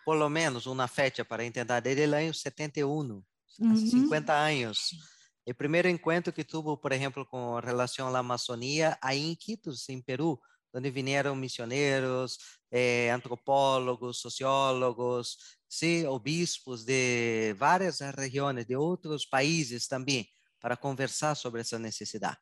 por 0.06 0.16
lo 0.16 0.30
menos 0.30 0.66
uma 0.66 0.88
fecha 0.88 1.24
para 1.24 1.46
entender, 1.46 1.82
desde 1.82 2.08
o 2.08 2.16
ano 2.16 2.34
71, 2.34 3.24
uhum. 3.60 3.76
50 3.76 4.34
anos. 4.34 4.92
O 5.46 5.54
primeiro 5.54 5.90
encontro 5.90 6.32
que 6.32 6.44
tive, 6.44 6.78
por 6.78 6.92
exemplo, 6.92 7.26
com 7.26 7.60
relação 7.60 8.14
à 8.14 8.20
Amazônia, 8.20 8.98
aí 9.02 9.20
em 9.20 9.36
Quitos, 9.36 9.90
em 9.90 10.02
Peru, 10.02 10.40
onde 10.74 10.90
vieram 10.90 11.36
missioneiros, 11.36 12.38
eh, 12.72 13.12
antropólogos, 13.12 14.20
sociólogos, 14.20 15.38
sim, 15.70 16.06
obispos 16.08 16.84
de 16.84 17.54
várias 17.58 18.00
regiões, 18.00 18.66
de 18.66 18.76
outros 18.76 19.26
países 19.26 19.88
também, 19.88 20.28
para 20.60 20.78
conversar 20.78 21.36
sobre 21.36 21.62
essa 21.62 21.78
necessidade. 21.78 22.38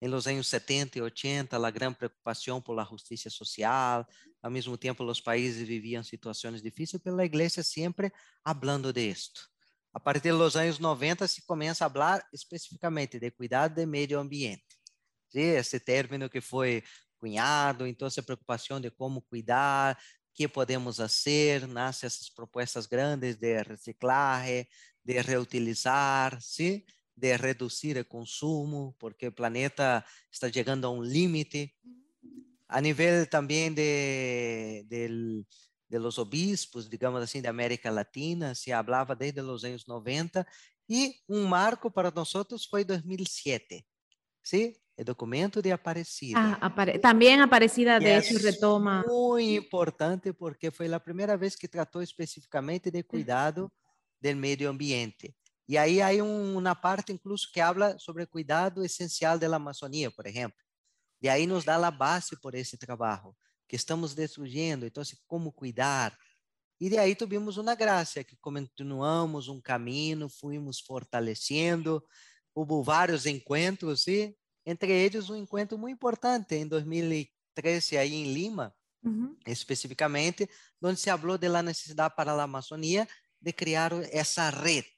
Em 0.00 0.08
los 0.08 0.26
anos 0.26 0.48
70 0.48 0.98
e 0.98 1.02
80, 1.02 1.56
a 1.56 1.70
grande 1.70 1.96
preocupação 1.96 2.60
por 2.60 2.74
la 2.74 2.84
justiça 2.84 3.30
social, 3.30 4.04
ao 4.42 4.50
mesmo 4.50 4.76
tempo 4.76 5.04
os 5.04 5.20
países 5.20 5.66
viviam 5.66 6.02
situações 6.02 6.60
difíceis, 6.60 7.02
pela 7.02 7.24
igreja 7.24 7.62
sempre 7.62 8.12
hablando 8.44 8.92
de 8.92 9.08
esto. 9.08 9.48
A 9.94 10.00
partir 10.00 10.32
dos 10.32 10.56
anos 10.56 10.78
90 10.78 11.28
se 11.28 11.42
começa 11.42 11.86
a 11.86 11.90
falar 11.90 12.26
especificamente 12.32 13.20
de 13.20 13.30
cuidado 13.30 13.74
do 13.80 13.86
meio 13.86 14.18
ambiente. 14.18 14.64
Esse 15.32 15.78
término 15.78 16.28
que 16.28 16.40
foi 16.40 16.82
cunhado, 17.18 17.86
então 17.86 18.08
a 18.08 18.22
preocupação 18.22 18.80
de 18.80 18.90
como 18.90 19.22
cuidar, 19.22 19.98
que 20.34 20.48
podemos 20.48 20.96
fazer, 20.96 21.68
nasce 21.68 22.06
essas 22.06 22.28
propostas 22.28 22.86
grandes 22.86 23.36
de 23.36 23.62
reciclaje, 23.62 24.66
de 25.04 25.20
reutilizar, 25.20 26.38
de 27.16 27.36
reduzir 27.36 27.98
o 27.98 28.04
consumo, 28.04 28.96
porque 28.98 29.28
o 29.28 29.32
planeta 29.32 30.04
está 30.30 30.50
chegando 30.50 30.86
a 30.86 30.90
um 30.90 31.02
limite. 31.02 31.72
A 32.72 32.80
nível 32.80 33.26
também 33.26 33.72
de, 33.72 34.84
de, 34.88 35.44
de 35.88 35.98
los 35.98 36.18
obispos, 36.18 36.88
digamos 36.88 37.22
assim, 37.22 37.42
da 37.42 37.50
América 37.50 37.90
Latina, 37.90 38.54
se 38.54 38.70
falava 38.70 39.14
desde 39.14 39.40
os 39.42 39.62
anos 39.62 39.86
90, 39.86 40.46
e 40.88 41.14
um 41.28 41.46
marco 41.46 41.90
para 41.90 42.10
nós 42.10 42.32
foi 42.68 42.84
2007, 42.84 43.86
¿sí? 44.42 44.74
El 44.96 45.04
documento 45.04 45.62
de 45.62 45.72
Aparecida. 45.72 46.38
Ah, 46.38 46.66
apare 46.66 46.98
también 46.98 47.40
Aparecida, 47.40 47.98
de 47.98 48.16
hecho, 48.16 48.38
retoma. 48.38 49.04
Muy 49.06 49.56
importante 49.56 50.32
porque 50.34 50.70
fue 50.70 50.86
la 50.86 50.98
primera 50.98 51.36
vez 51.36 51.56
que 51.56 51.68
trató 51.68 52.02
específicamente 52.02 52.90
de 52.90 53.04
cuidado 53.04 53.72
del 54.20 54.36
medio 54.36 54.68
ambiente. 54.68 55.34
E 55.66 55.78
aí 55.78 56.00
há 56.02 56.10
um, 56.22 56.58
uma 56.58 56.74
parte 56.74 57.12
incluso 57.12 57.48
que 57.52 57.60
habla 57.60 57.98
sobre 57.98 58.26
cuidado 58.26 58.84
essencial 58.84 59.38
da 59.38 59.56
Amazônia, 59.56 60.10
por 60.10 60.26
exemplo. 60.26 60.58
E 61.22 61.28
aí 61.28 61.46
nos 61.46 61.64
dá 61.64 61.76
a 61.76 61.90
base 61.90 62.36
por 62.40 62.54
esse 62.54 62.76
trabalho 62.76 63.34
que 63.68 63.76
estamos 63.76 64.12
destruindo, 64.12 64.84
então 64.84 65.00
assim, 65.00 65.16
como 65.26 65.52
cuidar. 65.52 66.18
E 66.80 66.90
de 66.90 66.98
aí 66.98 67.14
tivemos 67.14 67.56
uma 67.56 67.74
graça 67.74 68.24
que 68.24 68.36
continuamos 68.36 69.48
um 69.48 69.60
caminho, 69.60 70.28
fomos 70.28 70.80
fortalecendo, 70.80 72.04
houve 72.54 72.84
vários 72.84 73.24
encontros 73.24 74.06
e 74.08 74.36
entre 74.66 74.92
eles 74.92 75.30
um 75.30 75.36
encontro 75.36 75.78
muito 75.78 75.94
importante 75.94 76.56
em 76.56 76.66
2013 76.66 77.96
aí 77.96 78.14
em 78.14 78.32
Lima, 78.32 78.74
uhum. 79.04 79.36
especificamente, 79.46 80.48
onde 80.82 80.98
se 80.98 81.10
falou 81.10 81.38
da 81.38 81.62
necessidade 81.62 82.14
para 82.16 82.32
a 82.32 82.42
Amazônia 82.42 83.06
de 83.40 83.52
criar 83.52 83.92
essa 84.10 84.50
rede 84.50 84.91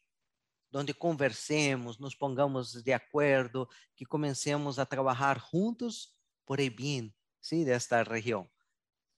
onde 0.74 0.92
conversemos, 0.92 1.98
nos 1.98 2.14
pongamos 2.16 2.82
de 2.82 2.92
acordo, 2.92 3.68
que 3.94 4.04
comecemos 4.04 4.78
a 4.78 4.86
trabalhar 4.86 5.38
juntos 5.38 6.16
por 6.44 6.60
el 6.60 6.70
bem 6.70 7.14
¿sí? 7.40 7.64
de 7.64 7.72
esta 7.72 8.02
região. 8.02 8.48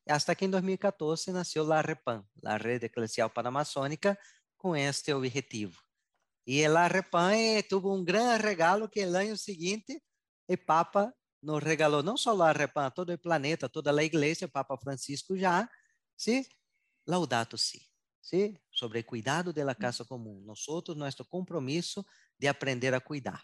Hasta 0.08 0.34
que 0.36 0.44
em 0.44 0.50
2014 0.50 1.32
nasceu 1.32 1.72
a 1.72 1.80
REPAM, 1.80 2.24
a 2.44 2.56
Rede 2.56 2.86
Eclesial 2.86 3.28
Panamazônica, 3.28 4.16
com 4.56 4.76
este 4.76 5.12
objetivo. 5.12 5.82
E 6.46 6.64
a 6.64 6.86
REPAM 6.86 7.32
eh, 7.34 7.62
teve 7.62 7.86
um 7.86 8.04
grande 8.04 8.40
regalo 8.40 8.88
que 8.88 9.04
no 9.04 9.18
ano 9.18 9.36
seguinte 9.36 10.00
o 10.48 10.56
Papa 10.56 11.12
nos 11.42 11.60
regalou 11.60 12.04
não 12.04 12.16
só 12.16 12.40
a 12.40 12.52
REPAM, 12.52 12.90
todo 12.92 13.12
o 13.12 13.18
planeta, 13.18 13.68
toda 13.68 13.90
a 13.90 14.04
igreja, 14.04 14.46
o 14.46 14.48
Papa 14.48 14.76
Francisco 14.78 15.36
já, 15.36 15.68
¿sí? 16.16 16.46
Laudato 17.04 17.58
Si. 17.58 17.80
¿sí? 18.20 18.60
Sobre 18.76 18.98
el 18.98 19.06
cuidado 19.06 19.54
de 19.54 19.64
la 19.64 19.74
casa 19.74 20.04
común. 20.04 20.44
Nosotros, 20.44 20.94
nuestro 20.96 21.24
compromiso 21.24 22.06
de 22.36 22.46
aprender 22.46 22.94
a 22.94 23.00
cuidar. 23.00 23.40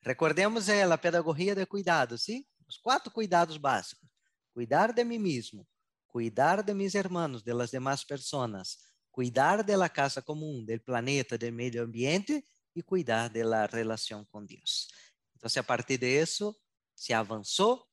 Recordemos 0.00 0.66
eh, 0.68 0.82
a 0.82 0.96
pedagogía 0.96 1.54
de 1.54 1.66
cuidado, 1.66 2.16
¿sí? 2.16 2.48
Os 2.66 2.78
quatro 2.78 3.12
cuidados 3.12 3.60
básicos. 3.60 4.08
Cuidar 4.54 4.94
de 4.94 5.04
mim 5.04 5.20
mesmo, 5.20 5.68
cuidar 6.06 6.64
de 6.64 6.72
mis 6.72 6.94
hermanos, 6.94 7.44
de 7.44 7.52
las 7.52 7.70
demás 7.70 8.02
personas, 8.02 8.78
cuidar 9.10 9.64
de 9.64 9.76
la 9.76 9.90
casa 9.90 10.22
común, 10.22 10.64
del 10.64 10.80
planeta, 10.80 11.36
del 11.36 11.52
medio 11.52 11.82
ambiente 11.82 12.42
y 12.72 12.80
cuidar 12.80 13.30
de 13.30 13.44
la 13.44 13.66
relación 13.66 14.24
con 14.24 14.46
Dios. 14.46 14.88
Entonces, 15.34 15.58
a 15.58 15.66
partir 15.66 16.00
de 16.00 16.20
eso, 16.20 16.56
se 16.94 17.12
avanzó 17.12 17.86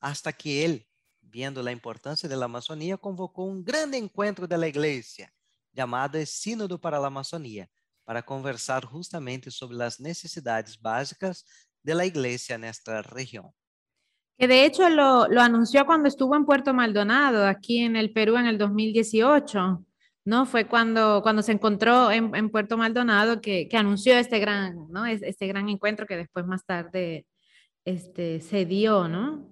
hasta 0.00 0.32
que 0.32 0.64
Él 0.64 0.88
viendo 1.22 1.64
a 1.64 1.72
importância 1.72 2.28
da 2.28 2.44
Amazônia, 2.44 2.96
convocou 2.96 3.50
um 3.50 3.62
grande 3.62 3.96
encontro 3.96 4.46
da 4.46 4.66
igreja, 4.66 5.30
chamado 5.74 6.24
Sínodo 6.26 6.78
para 6.78 6.98
a 6.98 7.06
Amazônia, 7.06 7.68
para 8.04 8.22
conversar 8.22 8.84
justamente 8.84 9.50
sobre 9.50 9.82
as 9.82 9.98
necessidades 9.98 10.76
básicas 10.76 11.44
da 11.84 12.04
igreja 12.04 12.58
nesta 12.58 13.02
região. 13.02 13.52
Que 14.38 14.46
de 14.46 14.64
hecho 14.64 14.88
lo, 14.88 15.26
lo, 15.26 15.40
anunció 15.40 15.84
cuando 15.84 16.06
estuvo 16.06 16.36
en 16.36 16.44
Puerto 16.44 16.72
Maldonado, 16.72 17.44
aquí 17.46 17.78
en 17.78 17.96
el 17.96 18.12
Perú 18.12 18.36
en 18.36 18.46
el 18.46 18.56
2018, 18.56 19.84
¿no? 20.24 20.46
Fue 20.46 20.68
cuando, 20.68 21.22
cuando 21.22 21.42
se 21.42 21.52
encontró 21.52 22.10
en, 22.12 22.32
en 22.36 22.48
Puerto 22.48 22.76
Maldonado 22.76 23.40
que, 23.40 23.66
que, 23.68 23.76
anunció 23.76 24.16
este 24.16 24.38
gran, 24.38 24.86
¿no? 24.90 25.06
Este 25.06 25.48
gran 25.48 25.68
encuentro 25.68 26.06
que 26.06 26.16
después 26.16 26.46
más 26.46 26.64
tarde 26.64 27.26
este, 27.84 28.40
se 28.40 28.64
dio, 28.64 29.08
¿no? 29.08 29.50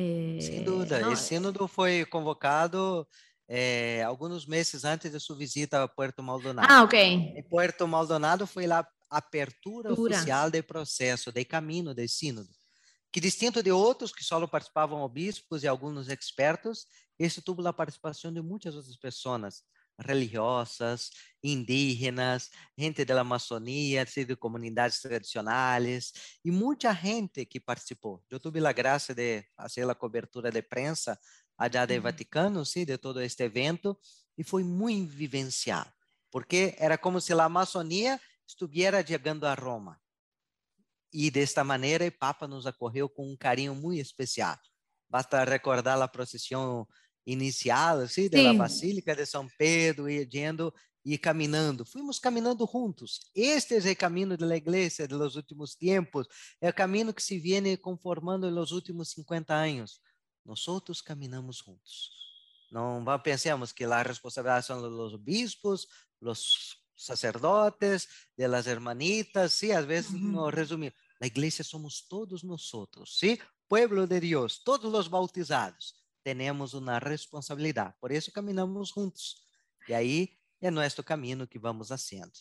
Eh, 0.00 0.38
Sem 0.40 0.62
dúvida, 0.62 1.00
não, 1.00 1.12
esse 1.12 1.24
sínodo 1.24 1.66
foi 1.66 2.04
convocado 2.04 3.04
é, 3.48 4.02
alguns 4.02 4.46
meses 4.46 4.84
antes 4.84 5.10
de 5.10 5.18
sua 5.18 5.36
visita 5.36 5.82
a 5.82 5.88
Puerto 5.88 6.22
Maldonado. 6.22 6.68
Ah, 6.70 6.82
ok. 6.82 7.00
Em 7.00 7.42
Puerto 7.48 7.88
Maldonado 7.88 8.46
foi 8.46 8.66
lá 8.66 8.86
a 9.10 9.18
apertura 9.18 9.92
oficial 9.92 10.50
do 10.50 10.62
processo, 10.62 11.32
de 11.32 11.44
caminho 11.44 11.94
do 11.94 12.08
sínodo 12.08 12.50
que 13.12 13.20
distinto 13.20 13.62
de 13.62 13.72
outros 13.72 14.12
que 14.12 14.24
só 14.24 14.44
participavam 14.46 15.00
obispos 15.00 15.62
e 15.62 15.66
alguns 15.66 16.08
expertos, 16.08 16.86
esse 17.18 17.40
tuvo 17.40 17.66
a 17.66 17.72
participação 17.72 18.32
de 18.32 18.42
muitas 18.42 18.74
outras 18.76 18.96
pessoas 18.96 19.62
religiosas, 20.00 21.10
indígenas, 21.42 22.50
gente 22.76 23.04
da 23.04 23.20
Amazônia, 23.20 24.04
de 24.04 24.36
comunidades 24.36 25.00
tradicionais 25.00 26.12
e 26.44 26.52
muita 26.52 26.94
gente 26.94 27.44
que 27.44 27.58
participou. 27.58 28.22
Eu 28.30 28.38
tive 28.38 28.64
a 28.64 28.72
graça 28.72 29.12
de 29.12 29.44
fazer 29.56 29.88
a 29.90 29.94
cobertura 29.94 30.52
de 30.52 30.62
prensa 30.62 31.18
allá 31.58 31.84
do 31.84 32.00
Vaticano, 32.00 32.64
sim, 32.64 32.84
de 32.84 32.96
todo 32.96 33.20
este 33.20 33.42
evento 33.42 33.98
e 34.38 34.44
foi 34.44 34.62
muito 34.62 35.10
vivencial, 35.10 35.84
porque 36.30 36.76
era 36.78 36.96
como 36.96 37.20
se 37.20 37.32
a 37.32 37.44
Amazônia 37.44 38.20
estivesse 38.46 39.08
chegando 39.08 39.44
a 39.44 39.54
Roma. 39.54 40.00
E 41.12 41.30
desta 41.30 41.64
maneira, 41.64 42.06
o 42.06 42.12
Papa 42.12 42.46
nos 42.46 42.66
acorreu 42.66 43.08
com 43.08 43.32
um 43.32 43.36
carinho 43.36 43.74
muito 43.74 44.00
especial. 44.00 44.56
Basta 45.10 45.42
recordar 45.42 46.00
a 46.00 46.06
procissão 46.06 46.86
inicial, 47.26 48.00
assim, 48.00 48.28
da 48.28 48.52
Basílica 48.54 49.16
de 49.16 49.26
São 49.26 49.48
Pedro, 49.58 50.08
e 50.08 50.28
yendo 50.32 50.72
e 51.04 51.16
caminhando. 51.16 51.84
Fomos 51.84 52.18
caminhando 52.18 52.68
juntos. 52.70 53.20
Este 53.34 53.74
é 53.74 53.92
o 53.92 53.96
caminho 53.96 54.36
da 54.36 54.56
igreja 54.56 55.08
dos 55.08 55.34
últimos 55.34 55.74
tempos, 55.74 56.26
é 56.60 56.68
o 56.68 56.74
caminho 56.74 57.12
que 57.12 57.22
se 57.22 57.38
viene 57.38 57.76
conformando 57.76 58.50
nos 58.50 58.70
últimos 58.70 59.10
50 59.10 59.54
anos. 59.54 60.00
Nós 60.48 60.66
outros 60.66 61.02
caminhamos 61.02 61.58
juntos. 61.58 62.10
Não 62.72 63.04
pensemos 63.22 63.70
que 63.70 63.84
a 63.84 64.02
responsabilidade 64.02 64.64
são 64.64 64.80
dos 64.80 65.14
bispos, 65.20 65.86
os 66.22 66.78
sacerdotes, 66.96 68.08
de 68.34 68.48
las 68.48 68.66
hermanitas, 68.66 69.52
sí, 69.52 69.72
a 69.72 69.82
veces 69.82 70.14
uh 70.14 70.16
-huh. 70.16 70.32
no 70.32 70.50
resumimos. 70.50 70.98
La 71.20 71.26
iglesia 71.26 71.62
somos 71.62 72.08
todos 72.08 72.42
nosotros, 72.44 73.18
¿sí? 73.18 73.38
Pueblo 73.68 74.06
de 74.06 74.20
Dios, 74.20 74.62
todos 74.64 74.90
los 74.90 75.10
bautizados, 75.10 75.94
tenemos 76.22 76.72
una 76.72 76.98
responsabilidad. 76.98 77.94
Por 78.00 78.10
eso 78.10 78.32
caminamos 78.32 78.90
juntos. 78.90 79.44
Y 79.86 79.92
ahí 79.92 80.38
es 80.60 80.72
nuestro 80.72 81.04
camino 81.04 81.46
que 81.46 81.58
vamos 81.58 81.90
haciendo. 81.90 82.38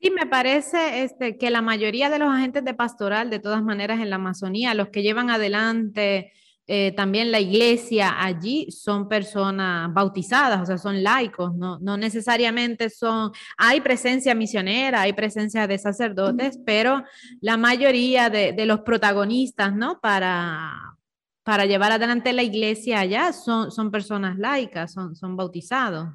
Sí, 0.00 0.10
me 0.10 0.26
parece 0.26 1.02
este, 1.02 1.38
que 1.38 1.50
la 1.50 1.62
mayoría 1.62 2.10
de 2.10 2.18
los 2.18 2.28
agentes 2.28 2.62
de 2.64 2.74
pastoral, 2.74 3.30
de 3.30 3.40
todas 3.40 3.62
maneras, 3.62 4.00
en 4.00 4.10
la 4.10 4.16
Amazonía, 4.16 4.74
los 4.74 4.90
que 4.90 5.02
llevan 5.02 5.30
adelante 5.30 6.32
eh, 6.70 6.92
también 6.92 7.32
la 7.32 7.40
iglesia 7.40 8.22
allí 8.22 8.70
son 8.70 9.08
personas 9.08 9.90
bautizadas, 9.94 10.60
o 10.60 10.66
sea, 10.66 10.76
son 10.76 11.02
laicos, 11.02 11.54
no, 11.54 11.78
no 11.78 11.96
necesariamente 11.96 12.90
son, 12.90 13.32
hay 13.56 13.80
presencia 13.80 14.34
misionera, 14.34 15.00
hay 15.00 15.14
presencia 15.14 15.66
de 15.66 15.78
sacerdotes, 15.78 16.58
pero 16.66 17.02
la 17.40 17.56
mayoría 17.56 18.28
de, 18.28 18.52
de 18.52 18.66
los 18.66 18.80
protagonistas, 18.80 19.74
¿no? 19.74 19.98
Para, 19.98 20.98
para 21.42 21.64
llevar 21.64 21.92
adelante 21.92 22.34
la 22.34 22.42
iglesia 22.42 23.00
allá 23.00 23.32
son, 23.32 23.72
son 23.72 23.90
personas 23.90 24.36
laicas, 24.38 24.92
son, 24.92 25.16
son 25.16 25.34
bautizados. 25.34 26.10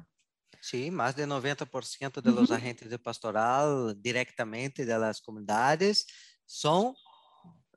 Sí, 0.60 0.88
más 0.92 1.16
del 1.16 1.28
90% 1.30 2.22
de 2.22 2.30
los 2.30 2.48
uh 2.48 2.52
-huh. 2.52 2.56
agentes 2.56 2.88
de 2.88 2.98
pastoral 3.00 4.00
directamente 4.00 4.86
de 4.86 4.96
las 4.96 5.20
comunidades 5.20 6.06
son 6.46 6.94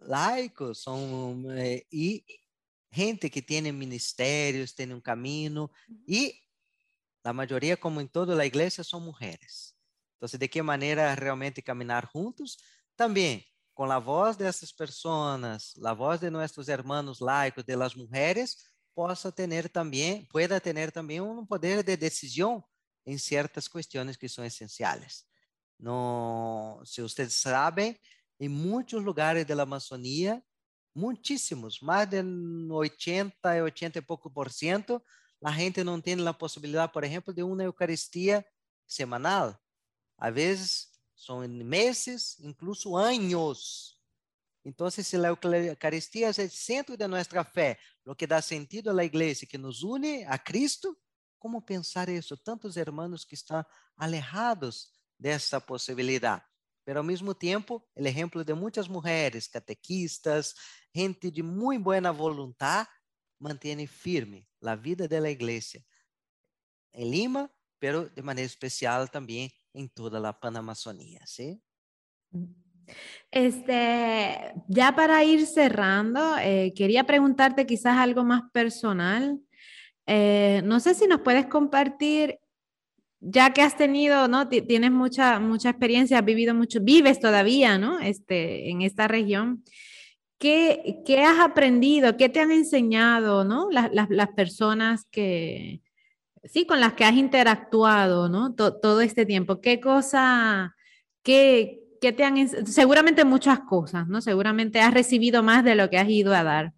laicos, 0.06 0.80
son, 0.80 1.48
eh, 1.58 1.88
y 1.90 2.24
gente 2.92 3.30
que 3.30 3.42
tem 3.42 3.72
ministérios, 3.72 4.72
tem 4.72 4.94
um 4.94 5.02
caminho, 5.02 5.70
e 6.08 6.34
a 7.24 7.34
maioria, 7.34 7.76
como 7.76 8.00
em 8.00 8.08
toda 8.08 8.40
a 8.42 8.46
igreja, 8.46 8.84
são 8.84 9.00
mulheres. 9.02 9.76
Então, 10.18 10.40
de 10.40 10.48
que 10.48 10.62
maneira 10.62 11.14
realmente 11.14 11.62
caminhar 11.62 12.10
juntos? 12.14 12.58
Também 12.96 13.46
com 13.78 13.92
a 13.92 14.00
voz 14.00 14.36
dessas 14.36 14.72
pessoas, 14.72 15.74
a 15.86 15.94
voz 15.94 16.20
de 16.20 16.32
nossos 16.32 16.68
irmãos 16.68 17.20
laicos, 17.20 17.64
de 17.64 17.76
las 17.76 17.94
mulheres, 17.94 18.56
possa 18.96 19.32
ter 19.32 19.70
também, 19.70 20.26
pueda 20.26 20.60
ter 20.60 20.92
também 20.92 21.22
um 21.22 21.46
poder 21.46 21.84
de 21.84 21.96
decisão 21.96 22.64
em 23.06 23.20
certas 23.20 23.68
questões 23.68 24.18
que 24.18 24.28
são 24.28 24.44
essenciais. 24.44 25.24
No, 25.80 26.82
se 26.84 27.04
vocês 27.04 27.36
sabem, 27.36 27.96
em 28.40 28.50
muitos 28.50 29.04
lugares 29.04 29.46
da 29.46 29.62
Amazônia 29.62 30.44
muitíssimos, 30.98 31.80
mais 31.80 32.10
de 32.10 32.18
80, 32.72 33.64
80 33.64 34.00
e 34.00 34.02
pouco 34.02 34.30
por 34.32 34.52
cento, 34.52 35.02
a 35.44 35.52
gente 35.52 35.84
não 35.84 36.02
tem 36.02 36.28
a 36.28 36.34
possibilidade, 36.34 36.92
por 36.92 37.04
exemplo, 37.04 37.32
de 37.32 37.44
uma 37.44 37.64
Eucaristia 37.64 38.44
semanal. 38.88 39.56
Às 40.18 40.34
vezes 40.34 40.88
são 41.16 41.48
meses, 41.48 42.40
incluso 42.40 42.96
anos. 42.96 43.96
Então, 44.66 44.90
se 44.90 45.16
a 45.16 45.30
Eucaristia 45.30 46.28
é 46.28 46.30
o 46.30 46.50
centro 46.50 46.98
de 46.98 47.08
nossa 47.08 47.44
fé, 47.44 47.80
o 48.06 48.16
que 48.16 48.26
dá 48.26 48.42
sentido 48.42 48.90
à 48.90 49.06
igreja, 49.06 49.46
que 49.46 49.58
nos 49.58 49.84
une 49.84 50.26
a 50.26 50.38
Cristo, 50.40 50.98
como 51.38 51.62
pensar 51.62 52.10
isso? 52.10 52.36
Tantos 52.36 52.76
irmãos 52.76 53.24
que 53.24 53.36
estão 53.36 53.64
alejados 53.96 54.92
dessa 55.18 55.62
possibilidade. 55.62 56.44
Pero 56.88 57.00
ao 57.00 57.04
mesmo 57.04 57.36
tempo, 57.36 57.86
o 57.98 58.08
exemplo 58.08 58.46
de 58.46 58.54
muitas 58.54 58.88
mulheres 58.88 59.46
catequistas, 59.46 60.54
gente 60.96 61.30
de 61.30 61.44
muito 61.44 61.84
boa 61.84 62.14
vontade, 62.14 62.88
mantém 63.38 63.86
firme 63.86 64.48
a 64.64 64.74
vida 64.74 65.06
da 65.06 65.30
igreja 65.30 65.84
em 66.94 67.12
Lima, 67.12 67.52
pero 67.78 68.10
de 68.10 68.22
maneira 68.22 68.48
especial 68.48 69.06
também 69.10 69.52
em 69.76 69.86
toda 69.86 70.30
a 70.30 70.32
Panamazonía, 70.32 71.20
¿sí? 71.26 71.62
Este, 73.30 74.54
ya 74.70 74.96
para 74.96 75.26
ir 75.26 75.46
cerrando, 75.46 76.38
eh, 76.38 76.72
quería 76.74 77.04
preguntarte 77.04 77.66
quizás 77.66 77.98
algo 77.98 78.24
más 78.24 78.44
personal. 78.54 79.42
Eh, 80.06 80.62
no 80.64 80.80
sé 80.80 80.96
si 80.96 81.06
nos 81.06 81.20
puedes 81.20 81.48
compartir 81.48 82.40
ya 83.20 83.54
que 83.54 83.62
has 83.62 83.76
tenido, 83.78 84.28
¿no? 84.28 84.48
Tienes 84.48 84.92
mucha, 84.92 85.40
mucha 85.40 85.70
experiencia, 85.70 86.20
has 86.20 86.26
vivido 86.26 86.54
mucho, 86.54 86.80
vives 86.82 87.20
todavía, 87.20 87.78
¿no? 87.78 88.00
Este, 88.00 88.70
en 88.70 88.82
esta 88.82 89.08
región. 89.08 89.64
¿Qué, 90.38 91.02
qué 91.06 91.24
has 91.24 91.40
aprendido? 91.40 92.16
¿Qué 92.16 92.30
te 92.30 92.40
han 92.40 92.52
enseñado, 92.52 93.44
¿no? 93.44 93.70
Las, 93.72 93.92
las, 93.92 94.10
las 94.10 94.30
personas 94.30 95.06
que, 95.10 95.82
sí, 96.44 96.66
con 96.66 96.80
las 96.80 96.94
que 96.94 97.06
has 97.06 97.16
interactuado, 97.16 98.30
¿no? 98.30 98.54
todo 98.54 99.02
este 99.02 99.26
tiempo. 99.26 99.62
¿Qué 99.62 99.80
cosa, 99.80 100.76
qué, 101.24 101.80
qué 102.02 102.14
te 102.14 102.24
han, 102.24 102.68
seguramente 102.68 103.26
muchas 103.26 103.62
cosas, 103.62 104.08
¿no? 104.08 104.22
Seguramente 104.22 104.80
has 104.80 104.94
recibido 104.94 105.42
más 105.42 105.64
de 105.64 105.76
lo 105.76 105.90
que 105.90 105.98
has 105.98 106.10
ido 106.10 106.36
a 106.36 106.44
dar 106.44 106.74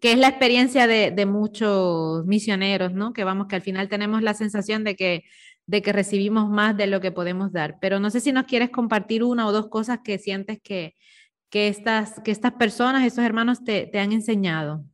que 0.00 0.12
es 0.12 0.18
la 0.18 0.28
experiencia 0.28 0.86
de, 0.86 1.10
de, 1.10 1.26
muchos 1.26 2.24
misioneros, 2.24 2.94
¿no? 2.94 3.12
Que 3.12 3.24
vamos, 3.24 3.46
que 3.46 3.56
al 3.56 3.62
final 3.62 3.90
tenemos 3.90 4.22
la 4.22 4.32
sensación 4.32 4.84
de 4.84 4.96
que 4.96 5.24
de 5.66 5.82
que 5.82 5.92
recibimos 5.92 6.50
más 6.50 6.76
de 6.76 6.86
lo 6.86 7.00
que 7.00 7.12
podemos 7.12 7.52
dar. 7.52 7.78
Pero 7.80 8.00
no 8.00 8.10
sé 8.10 8.20
si 8.20 8.32
nos 8.32 8.44
quieres 8.44 8.70
compartir 8.70 9.22
una 9.22 9.46
o 9.46 9.52
dos 9.52 9.68
cosas 9.68 10.00
que 10.04 10.18
sientes 10.18 10.58
que, 10.62 10.94
que, 11.50 11.68
estas, 11.68 12.20
que 12.20 12.30
estas 12.30 12.52
personas, 12.52 13.04
estos 13.04 13.24
hermanos 13.24 13.64
te, 13.64 13.86
te 13.86 13.98
han 13.98 14.12
enseñado. 14.12 14.84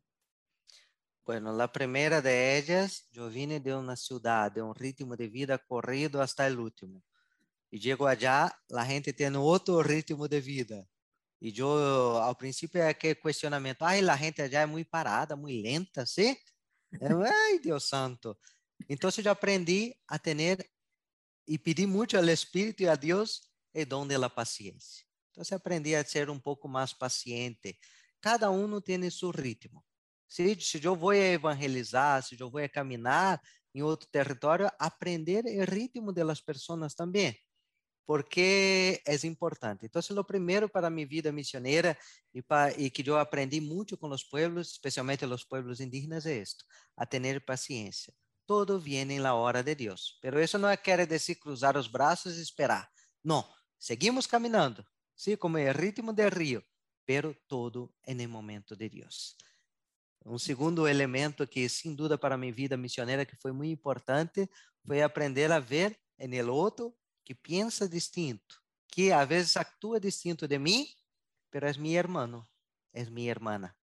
Bueno, 1.24 1.52
la 1.52 1.70
primera 1.70 2.22
de 2.22 2.57
ellas, 2.57 3.07
yo 3.12 3.28
vine 3.28 3.61
de 3.61 3.74
una 3.74 3.96
ciudad, 3.96 4.50
de 4.50 4.62
un 4.62 4.74
ritmo 4.74 5.14
de 5.14 5.28
vida 5.28 5.59
corrido 5.59 6.22
hasta 6.22 6.46
el 6.46 6.59
último. 6.59 7.02
Y 7.70 7.78
llego 7.78 8.07
allá, 8.07 8.50
la 8.68 8.87
gente 8.87 9.12
tiene 9.12 9.37
otro 9.37 9.83
ritmo 9.83 10.26
de 10.26 10.40
vida. 10.40 10.87
E 11.40 11.52
eu, 11.57 11.68
ao 12.18 12.35
princípio, 12.35 12.81
é 12.81 12.88
aquele 12.88 13.14
questionamento: 13.14 13.83
ai, 13.83 14.00
a 14.00 14.16
gente 14.16 14.48
já 14.48 14.62
é 14.62 14.66
muito 14.66 14.90
parada, 14.90 15.37
muito 15.37 15.62
lenta, 15.62 16.04
sim? 16.04 16.37
Ai, 17.00 17.61
Deus 17.61 17.88
santo. 17.88 18.37
Então, 18.88 19.10
eu 19.24 19.32
aprendi 19.32 19.94
a 20.06 20.18
ter 20.18 20.68
e 21.46 21.58
pedir 21.58 21.86
muito 21.86 22.16
ao 22.16 22.24
Espírito 22.24 22.82
e 22.82 22.88
a 22.88 22.94
Deus 22.94 23.40
o 23.74 23.84
dom 23.86 24.06
da 24.06 24.28
paciência. 24.28 25.04
Então, 25.30 25.44
aprendi 25.56 25.94
a 25.94 26.04
ser 26.04 26.28
um 26.28 26.38
pouco 26.38 26.68
mais 26.68 26.92
paciente. 26.92 27.78
Cada 28.20 28.50
um 28.50 28.80
tem 28.80 29.08
seu 29.10 29.30
ritmo. 29.30 29.84
Se, 30.28 30.54
se 30.60 30.84
eu 30.84 30.94
vou 30.94 31.14
evangelizar, 31.14 32.22
se 32.22 32.38
eu 32.38 32.50
vou 32.50 32.68
caminhar 32.68 33.40
em 33.74 33.82
outro 33.82 34.08
território, 34.10 34.70
aprender 34.78 35.44
o 35.44 35.70
ritmo 35.70 36.12
das 36.12 36.40
pessoas 36.40 36.94
também 36.94 37.38
porque 38.08 39.02
é 39.06 39.26
importante. 39.26 39.84
Então, 39.84 40.00
o 40.00 40.24
primeiro 40.24 40.66
para 40.66 40.88
minha 40.88 41.06
vida 41.06 41.30
missioneira 41.30 41.94
e, 42.32 42.40
para, 42.40 42.72
e 42.80 42.88
que 42.88 43.06
eu 43.06 43.18
aprendi 43.18 43.60
muito 43.60 43.98
com 43.98 44.08
os 44.08 44.24
pueblos, 44.24 44.70
especialmente 44.70 45.26
os 45.26 45.44
pueblos 45.44 45.78
indígenas, 45.78 46.24
é 46.24 46.40
isto: 46.40 46.64
a 46.96 47.04
ter 47.04 47.44
paciência. 47.44 48.14
Todo 48.48 48.80
viene 48.80 49.18
na 49.18 49.34
hora 49.34 49.62
de 49.62 49.74
Deus. 49.74 50.18
Pero 50.22 50.42
isso 50.42 50.56
não 50.56 50.74
quer 50.74 51.06
dizer 51.06 51.34
cruzar 51.34 51.76
os 51.76 51.87
braços 51.87 52.38
e 52.38 52.42
esperar. 52.42 52.90
Não, 53.22 53.46
seguimos 53.78 54.26
caminhando, 54.26 54.82
sim, 55.14 55.37
como 55.37 55.58
é 55.58 55.70
ritmo 55.70 56.14
de 56.14 56.26
rio, 56.30 56.64
pero 57.04 57.37
todo 57.46 57.94
em 58.06 58.26
momento 58.26 58.74
de 58.74 58.88
Deus. 58.88 59.37
Um 60.24 60.38
segundo 60.38 60.88
elemento 60.88 61.46
que, 61.46 61.68
sem 61.68 61.94
dúvida, 61.94 62.16
para 62.16 62.38
minha 62.38 62.50
vida 62.50 62.74
missioneira, 62.74 63.26
que 63.26 63.37
foi 63.37 63.52
muito 63.52 63.70
importante, 63.70 64.48
foi 64.82 65.02
aprender 65.02 65.52
a 65.52 65.58
ver 65.58 66.00
no 66.18 66.54
outro 66.54 66.96
que 67.26 67.34
pensa 67.34 67.87
distinto, 67.87 68.62
que 68.88 69.12
a 69.12 69.26
vezes 69.26 69.58
actúa 69.58 70.00
distinto 70.00 70.48
de 70.48 70.58
mim, 70.58 70.88
pero 71.50 71.66
é 71.66 71.74
meu 71.76 71.92
irmão, 71.92 72.48
é 72.94 73.04
minha 73.04 73.28
irmã. 73.28 73.74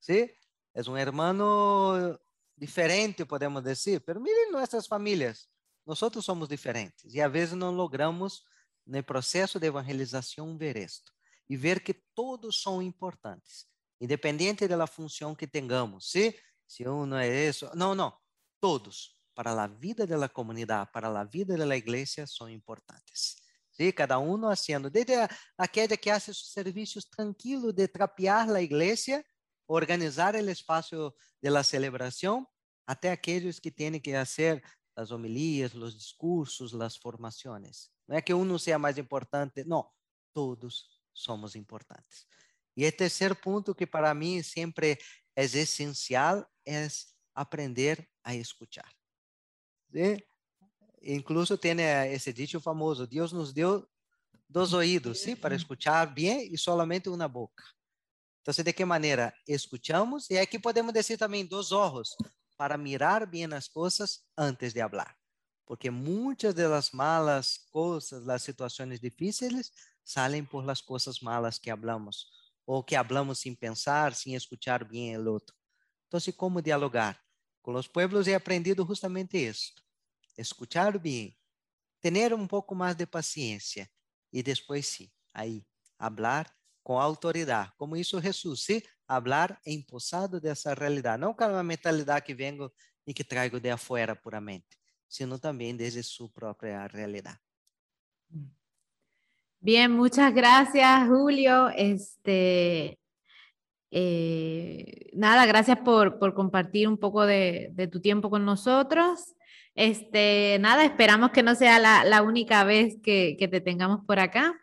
¿Sí? 0.00 0.34
É 0.72 0.80
um 0.88 0.96
irmão 0.96 2.18
diferente, 2.56 3.24
podemos 3.26 3.62
dizer, 3.62 4.00
pero 4.04 4.20
miren 4.20 4.52
nossas 4.52 4.86
famílias, 4.86 5.48
nós 5.84 5.98
somos 5.98 6.48
diferentes 6.48 7.14
e 7.14 7.20
a 7.20 7.28
vezes 7.28 7.54
não 7.54 7.70
logramos 7.70 8.42
no 8.86 9.02
processo 9.02 9.58
de 9.58 9.66
evangelização 9.66 10.56
ver 10.56 10.76
isto 10.76 11.12
e 11.48 11.56
ver 11.56 11.80
que 11.80 11.94
todos 12.14 12.62
são 12.62 12.80
importantes, 12.80 13.66
independente 14.00 14.66
da 14.66 14.86
função 14.86 15.34
que 15.34 15.46
tenhamos, 15.46 16.10
¿sí? 16.10 16.34
se 16.66 16.88
um 16.88 17.04
não 17.04 17.18
é 17.18 17.48
isso, 17.48 17.70
não, 17.74 17.94
não, 17.94 18.16
todos, 18.60 19.14
para 19.34 19.50
a 19.50 19.66
vida 19.66 20.06
da 20.06 20.28
comunidade, 20.28 20.90
para 20.92 21.08
a 21.08 21.24
vida 21.24 21.56
da 21.56 21.76
igreja, 21.76 22.26
são 22.26 22.48
importantes. 22.48 23.36
¿sí? 23.72 23.92
Cada 23.92 24.18
um 24.18 24.46
haciendo, 24.48 24.88
desde 24.88 25.14
aquele 25.58 25.96
que 25.96 26.10
hace 26.10 26.32
seus 26.32 26.52
serviços 26.52 27.04
tranquilo 27.04 27.72
de 27.72 27.88
trapear 27.88 28.48
a 28.50 28.62
igreja, 28.62 29.24
organizar 29.66 30.34
o 30.34 30.50
espaço 30.50 31.14
de 31.42 31.50
la 31.50 31.62
celebração, 31.62 32.46
até 32.86 33.10
aqueles 33.10 33.58
que 33.58 33.70
têm 33.70 33.98
que 34.00 34.12
fazer 34.12 34.62
as 34.96 35.10
homilias, 35.10 35.74
os 35.74 35.96
discursos, 35.96 36.74
as 36.74 36.96
formações. 36.96 37.90
Não 38.06 38.16
é 38.16 38.22
que 38.22 38.34
um 38.34 38.58
seja 38.58 38.78
mais 38.78 38.98
importante, 38.98 39.64
não, 39.64 39.90
todos 40.32 41.00
somos 41.12 41.56
importantes. 41.56 42.26
E 42.76 42.86
o 42.86 42.92
terceiro 42.92 43.36
ponto 43.36 43.74
que 43.74 43.86
para 43.86 44.14
mim 44.14 44.42
sempre 44.42 44.98
é 45.36 45.44
essencial 45.44 46.46
é 46.66 46.88
aprender 47.34 48.08
a 48.22 48.34
escutar. 48.34 48.90
¿sí? 49.92 50.24
Incluso 51.02 51.58
tiene 51.58 52.12
ese 52.12 52.32
dicho 52.32 52.60
famoso, 52.60 53.06
Dios 53.06 53.32
nos 53.32 53.52
dio 53.52 53.88
dos 54.48 54.72
oídos, 54.72 55.20
¿sí? 55.20 55.36
Para 55.36 55.54
escuchar 55.54 56.14
bien 56.14 56.40
y 56.50 56.56
solamente 56.56 57.10
una 57.10 57.26
boca. 57.26 57.64
Entonces, 58.44 58.62
¿de 58.62 58.74
qué 58.74 58.84
manera? 58.84 59.34
Escuchamos 59.46 60.30
y 60.30 60.36
aquí 60.36 60.58
podemos 60.58 60.92
decir 60.92 61.16
también 61.16 61.48
dos 61.48 61.72
ojos 61.72 62.14
para 62.58 62.76
mirar 62.76 63.26
bien 63.26 63.48
las 63.48 63.70
cosas 63.70 64.28
antes 64.36 64.74
de 64.74 64.82
hablar. 64.82 65.16
Porque 65.64 65.90
muchas 65.90 66.54
de 66.54 66.68
las 66.68 66.92
malas 66.92 67.66
cosas, 67.70 68.22
las 68.24 68.42
situaciones 68.42 69.00
difíciles, 69.00 69.72
salen 70.02 70.46
por 70.46 70.62
las 70.62 70.82
cosas 70.82 71.22
malas 71.22 71.58
que 71.58 71.70
hablamos 71.70 72.30
o 72.66 72.84
que 72.84 72.98
hablamos 72.98 73.38
sin 73.38 73.56
pensar, 73.56 74.14
sin 74.14 74.34
escuchar 74.34 74.86
bien 74.86 75.14
el 75.14 75.26
otro. 75.26 75.56
Entonces, 76.02 76.34
¿cómo 76.34 76.60
dialogar? 76.60 77.18
Con 77.62 77.72
los 77.72 77.88
pueblos 77.88 78.28
he 78.28 78.34
aprendido 78.34 78.84
justamente 78.84 79.46
esto 79.48 79.82
escuchar 80.36 80.98
bem, 80.98 81.34
ter 82.02 82.34
um 82.34 82.46
pouco 82.46 82.74
mais 82.74 82.94
de 82.94 83.06
paciência 83.06 83.88
e 84.30 84.42
depois 84.42 84.86
sim, 84.86 85.10
aí, 85.32 85.64
hablar 85.98 86.54
com 86.84 87.00
autoridade, 87.00 87.72
como 87.76 87.96
isso 87.96 88.20
Jesus, 88.20 88.64
sim, 88.64 88.82
hablar 89.08 89.58
empossado 89.66 90.40
dessa 90.40 90.74
realidade, 90.74 91.20
não 91.20 91.34
com 91.34 91.44
a 91.44 91.62
mentalidade 91.62 92.24
que 92.24 92.34
vengo 92.34 92.70
e 93.06 93.12
que 93.12 93.24
trago 93.24 93.58
de 93.58 93.70
afuera 93.70 94.14
puramente, 94.14 94.78
sino 95.08 95.38
também 95.38 95.74
desde 95.74 96.02
sua 96.02 96.28
própria 96.28 96.86
realidade. 96.86 97.40
Bien, 99.60 99.90
muchas 99.90 100.32
gracias, 100.34 101.08
Julio. 101.08 101.70
Este, 101.70 102.98
eh, 103.90 105.10
nada, 105.14 105.46
gracias 105.46 105.78
por, 105.78 106.18
por 106.18 106.34
compartir 106.34 106.86
un 106.86 106.98
poco 106.98 107.24
de, 107.24 107.70
de, 107.72 107.88
tu 107.88 108.00
tiempo 108.00 108.28
con 108.28 108.44
nosotros. 108.44 109.34
Este, 109.74 110.58
nada, 110.60 110.84
esperamos 110.84 111.30
que 111.30 111.42
no 111.42 111.54
sea 111.54 111.78
la, 111.78 112.22
única 112.22 112.64
vez 112.64 112.96
que, 113.02 113.36
te 113.38 113.60
tengamos 113.60 114.04
por 114.06 114.18
acá. 114.18 114.54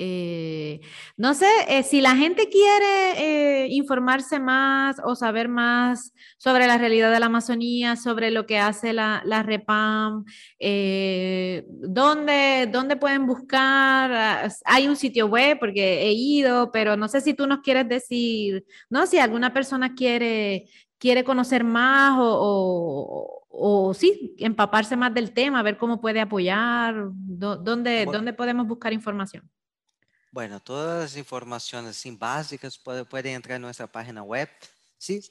Eh, 0.00 0.80
no 1.16 1.34
sé, 1.34 1.48
eh, 1.66 1.82
si 1.82 2.00
la 2.00 2.14
gente 2.14 2.48
quiere 2.48 3.64
eh, 3.64 3.66
informarse 3.70 4.38
más 4.38 5.00
o 5.04 5.16
saber 5.16 5.48
más 5.48 6.14
sobre 6.36 6.68
la 6.68 6.78
realidad 6.78 7.10
de 7.10 7.18
la 7.18 7.26
Amazonía, 7.26 7.96
sobre 7.96 8.30
lo 8.30 8.46
que 8.46 8.58
hace 8.58 8.92
la, 8.92 9.22
la 9.24 9.42
REPAM, 9.42 10.24
¿dónde, 11.66 12.68
¿dónde, 12.70 12.96
pueden 12.96 13.26
buscar? 13.26 14.12
Ah, 14.12 14.48
hay 14.66 14.86
un 14.86 14.94
sitio 14.94 15.26
web 15.26 15.58
porque 15.58 16.02
he 16.02 16.12
ido, 16.12 16.70
pero 16.70 16.96
no 16.96 17.08
sé 17.08 17.20
si 17.20 17.34
tú 17.34 17.48
nos 17.48 17.58
quieres 17.60 17.88
decir, 17.88 18.64
¿no? 18.88 19.04
Si 19.06 19.18
alguna 19.18 19.52
persona 19.52 19.96
quiere, 19.96 20.66
quiere 20.98 21.24
conocer 21.24 21.64
más 21.64 22.16
o, 22.20 23.44
o, 23.48 23.94
sí, 23.94 24.36
empaparse 24.38 24.96
más 24.96 25.12
del 25.12 25.32
tema, 25.32 25.62
ver 25.64 25.76
cómo 25.76 26.00
puede 26.00 26.20
apoyar, 26.20 27.08
dónde, 27.12 28.06
dónde 28.06 28.32
podemos 28.32 28.68
buscar 28.68 28.92
información. 28.92 29.50
Bueno, 30.30 30.60
todas 30.60 31.02
las 31.02 31.16
informaciones 31.16 32.04
básicas 32.18 32.78
pueden 32.78 33.34
entrar 33.34 33.56
en 33.56 33.62
nuestra 33.62 33.86
página 33.86 34.22
web, 34.22 34.50
¿sí? 34.98 35.22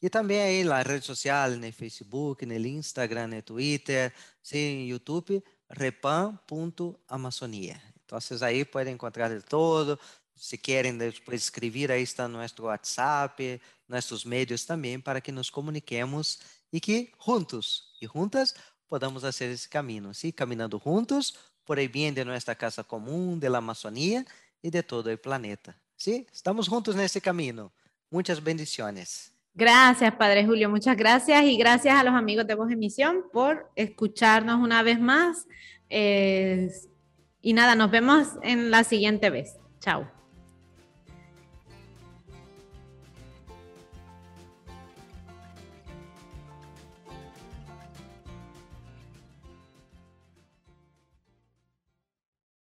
Y 0.00 0.10
también 0.10 0.42
ahí 0.42 0.58
en 0.60 0.68
las 0.68 0.84
redes 0.84 1.04
sociales, 1.04 1.56
en 1.56 1.62
el 1.62 1.72
Facebook, 1.72 2.38
el 2.40 2.66
Instagram, 2.66 3.34
el 3.34 3.44
Twitter, 3.44 4.12
en 4.50 4.88
YouTube, 4.88 5.44
repam.amazonía. 5.68 7.80
Entonces 8.00 8.42
ahí 8.42 8.64
pueden 8.64 8.94
encontrar 8.94 9.30
de 9.30 9.42
todo. 9.42 10.00
Si 10.34 10.58
quieren 10.58 10.98
después 10.98 11.42
escribir, 11.42 11.92
ahí 11.92 12.02
está 12.02 12.26
nuestro 12.26 12.64
WhatsApp, 12.64 13.38
nuestros 13.86 14.26
medios 14.26 14.66
también 14.66 15.00
para 15.00 15.20
que 15.20 15.30
nos 15.30 15.52
comuniquemos 15.52 16.40
y 16.72 16.80
que 16.80 17.12
juntos 17.16 17.91
juntas 18.06 18.54
podamos 18.88 19.24
hacer 19.24 19.50
ese 19.50 19.68
camino, 19.68 20.12
¿sí? 20.14 20.32
Caminando 20.32 20.78
juntos 20.78 21.38
por 21.64 21.78
el 21.78 21.88
bien 21.88 22.14
de 22.14 22.24
nuestra 22.24 22.54
casa 22.54 22.84
común, 22.84 23.40
de 23.40 23.48
la 23.48 23.58
Amazonía 23.58 24.24
y 24.60 24.70
de 24.70 24.82
todo 24.82 25.10
el 25.10 25.18
planeta, 25.18 25.76
¿sí? 25.96 26.26
Estamos 26.32 26.68
juntos 26.68 26.94
en 26.94 27.02
ese 27.02 27.20
camino. 27.20 27.72
Muchas 28.10 28.42
bendiciones. 28.42 29.32
Gracias, 29.54 30.14
Padre 30.14 30.46
Julio, 30.46 30.70
muchas 30.70 30.96
gracias 30.96 31.44
y 31.44 31.56
gracias 31.56 31.94
a 31.94 32.04
los 32.04 32.14
amigos 32.14 32.46
de 32.46 32.54
Voz 32.54 32.70
Emisión 32.70 33.24
por 33.32 33.70
escucharnos 33.76 34.60
una 34.60 34.82
vez 34.82 34.98
más. 35.00 35.46
Y 35.90 37.52
nada, 37.52 37.74
nos 37.74 37.90
vemos 37.90 38.28
en 38.42 38.70
la 38.70 38.84
siguiente 38.84 39.28
vez. 39.30 39.56
Chao. 39.80 40.21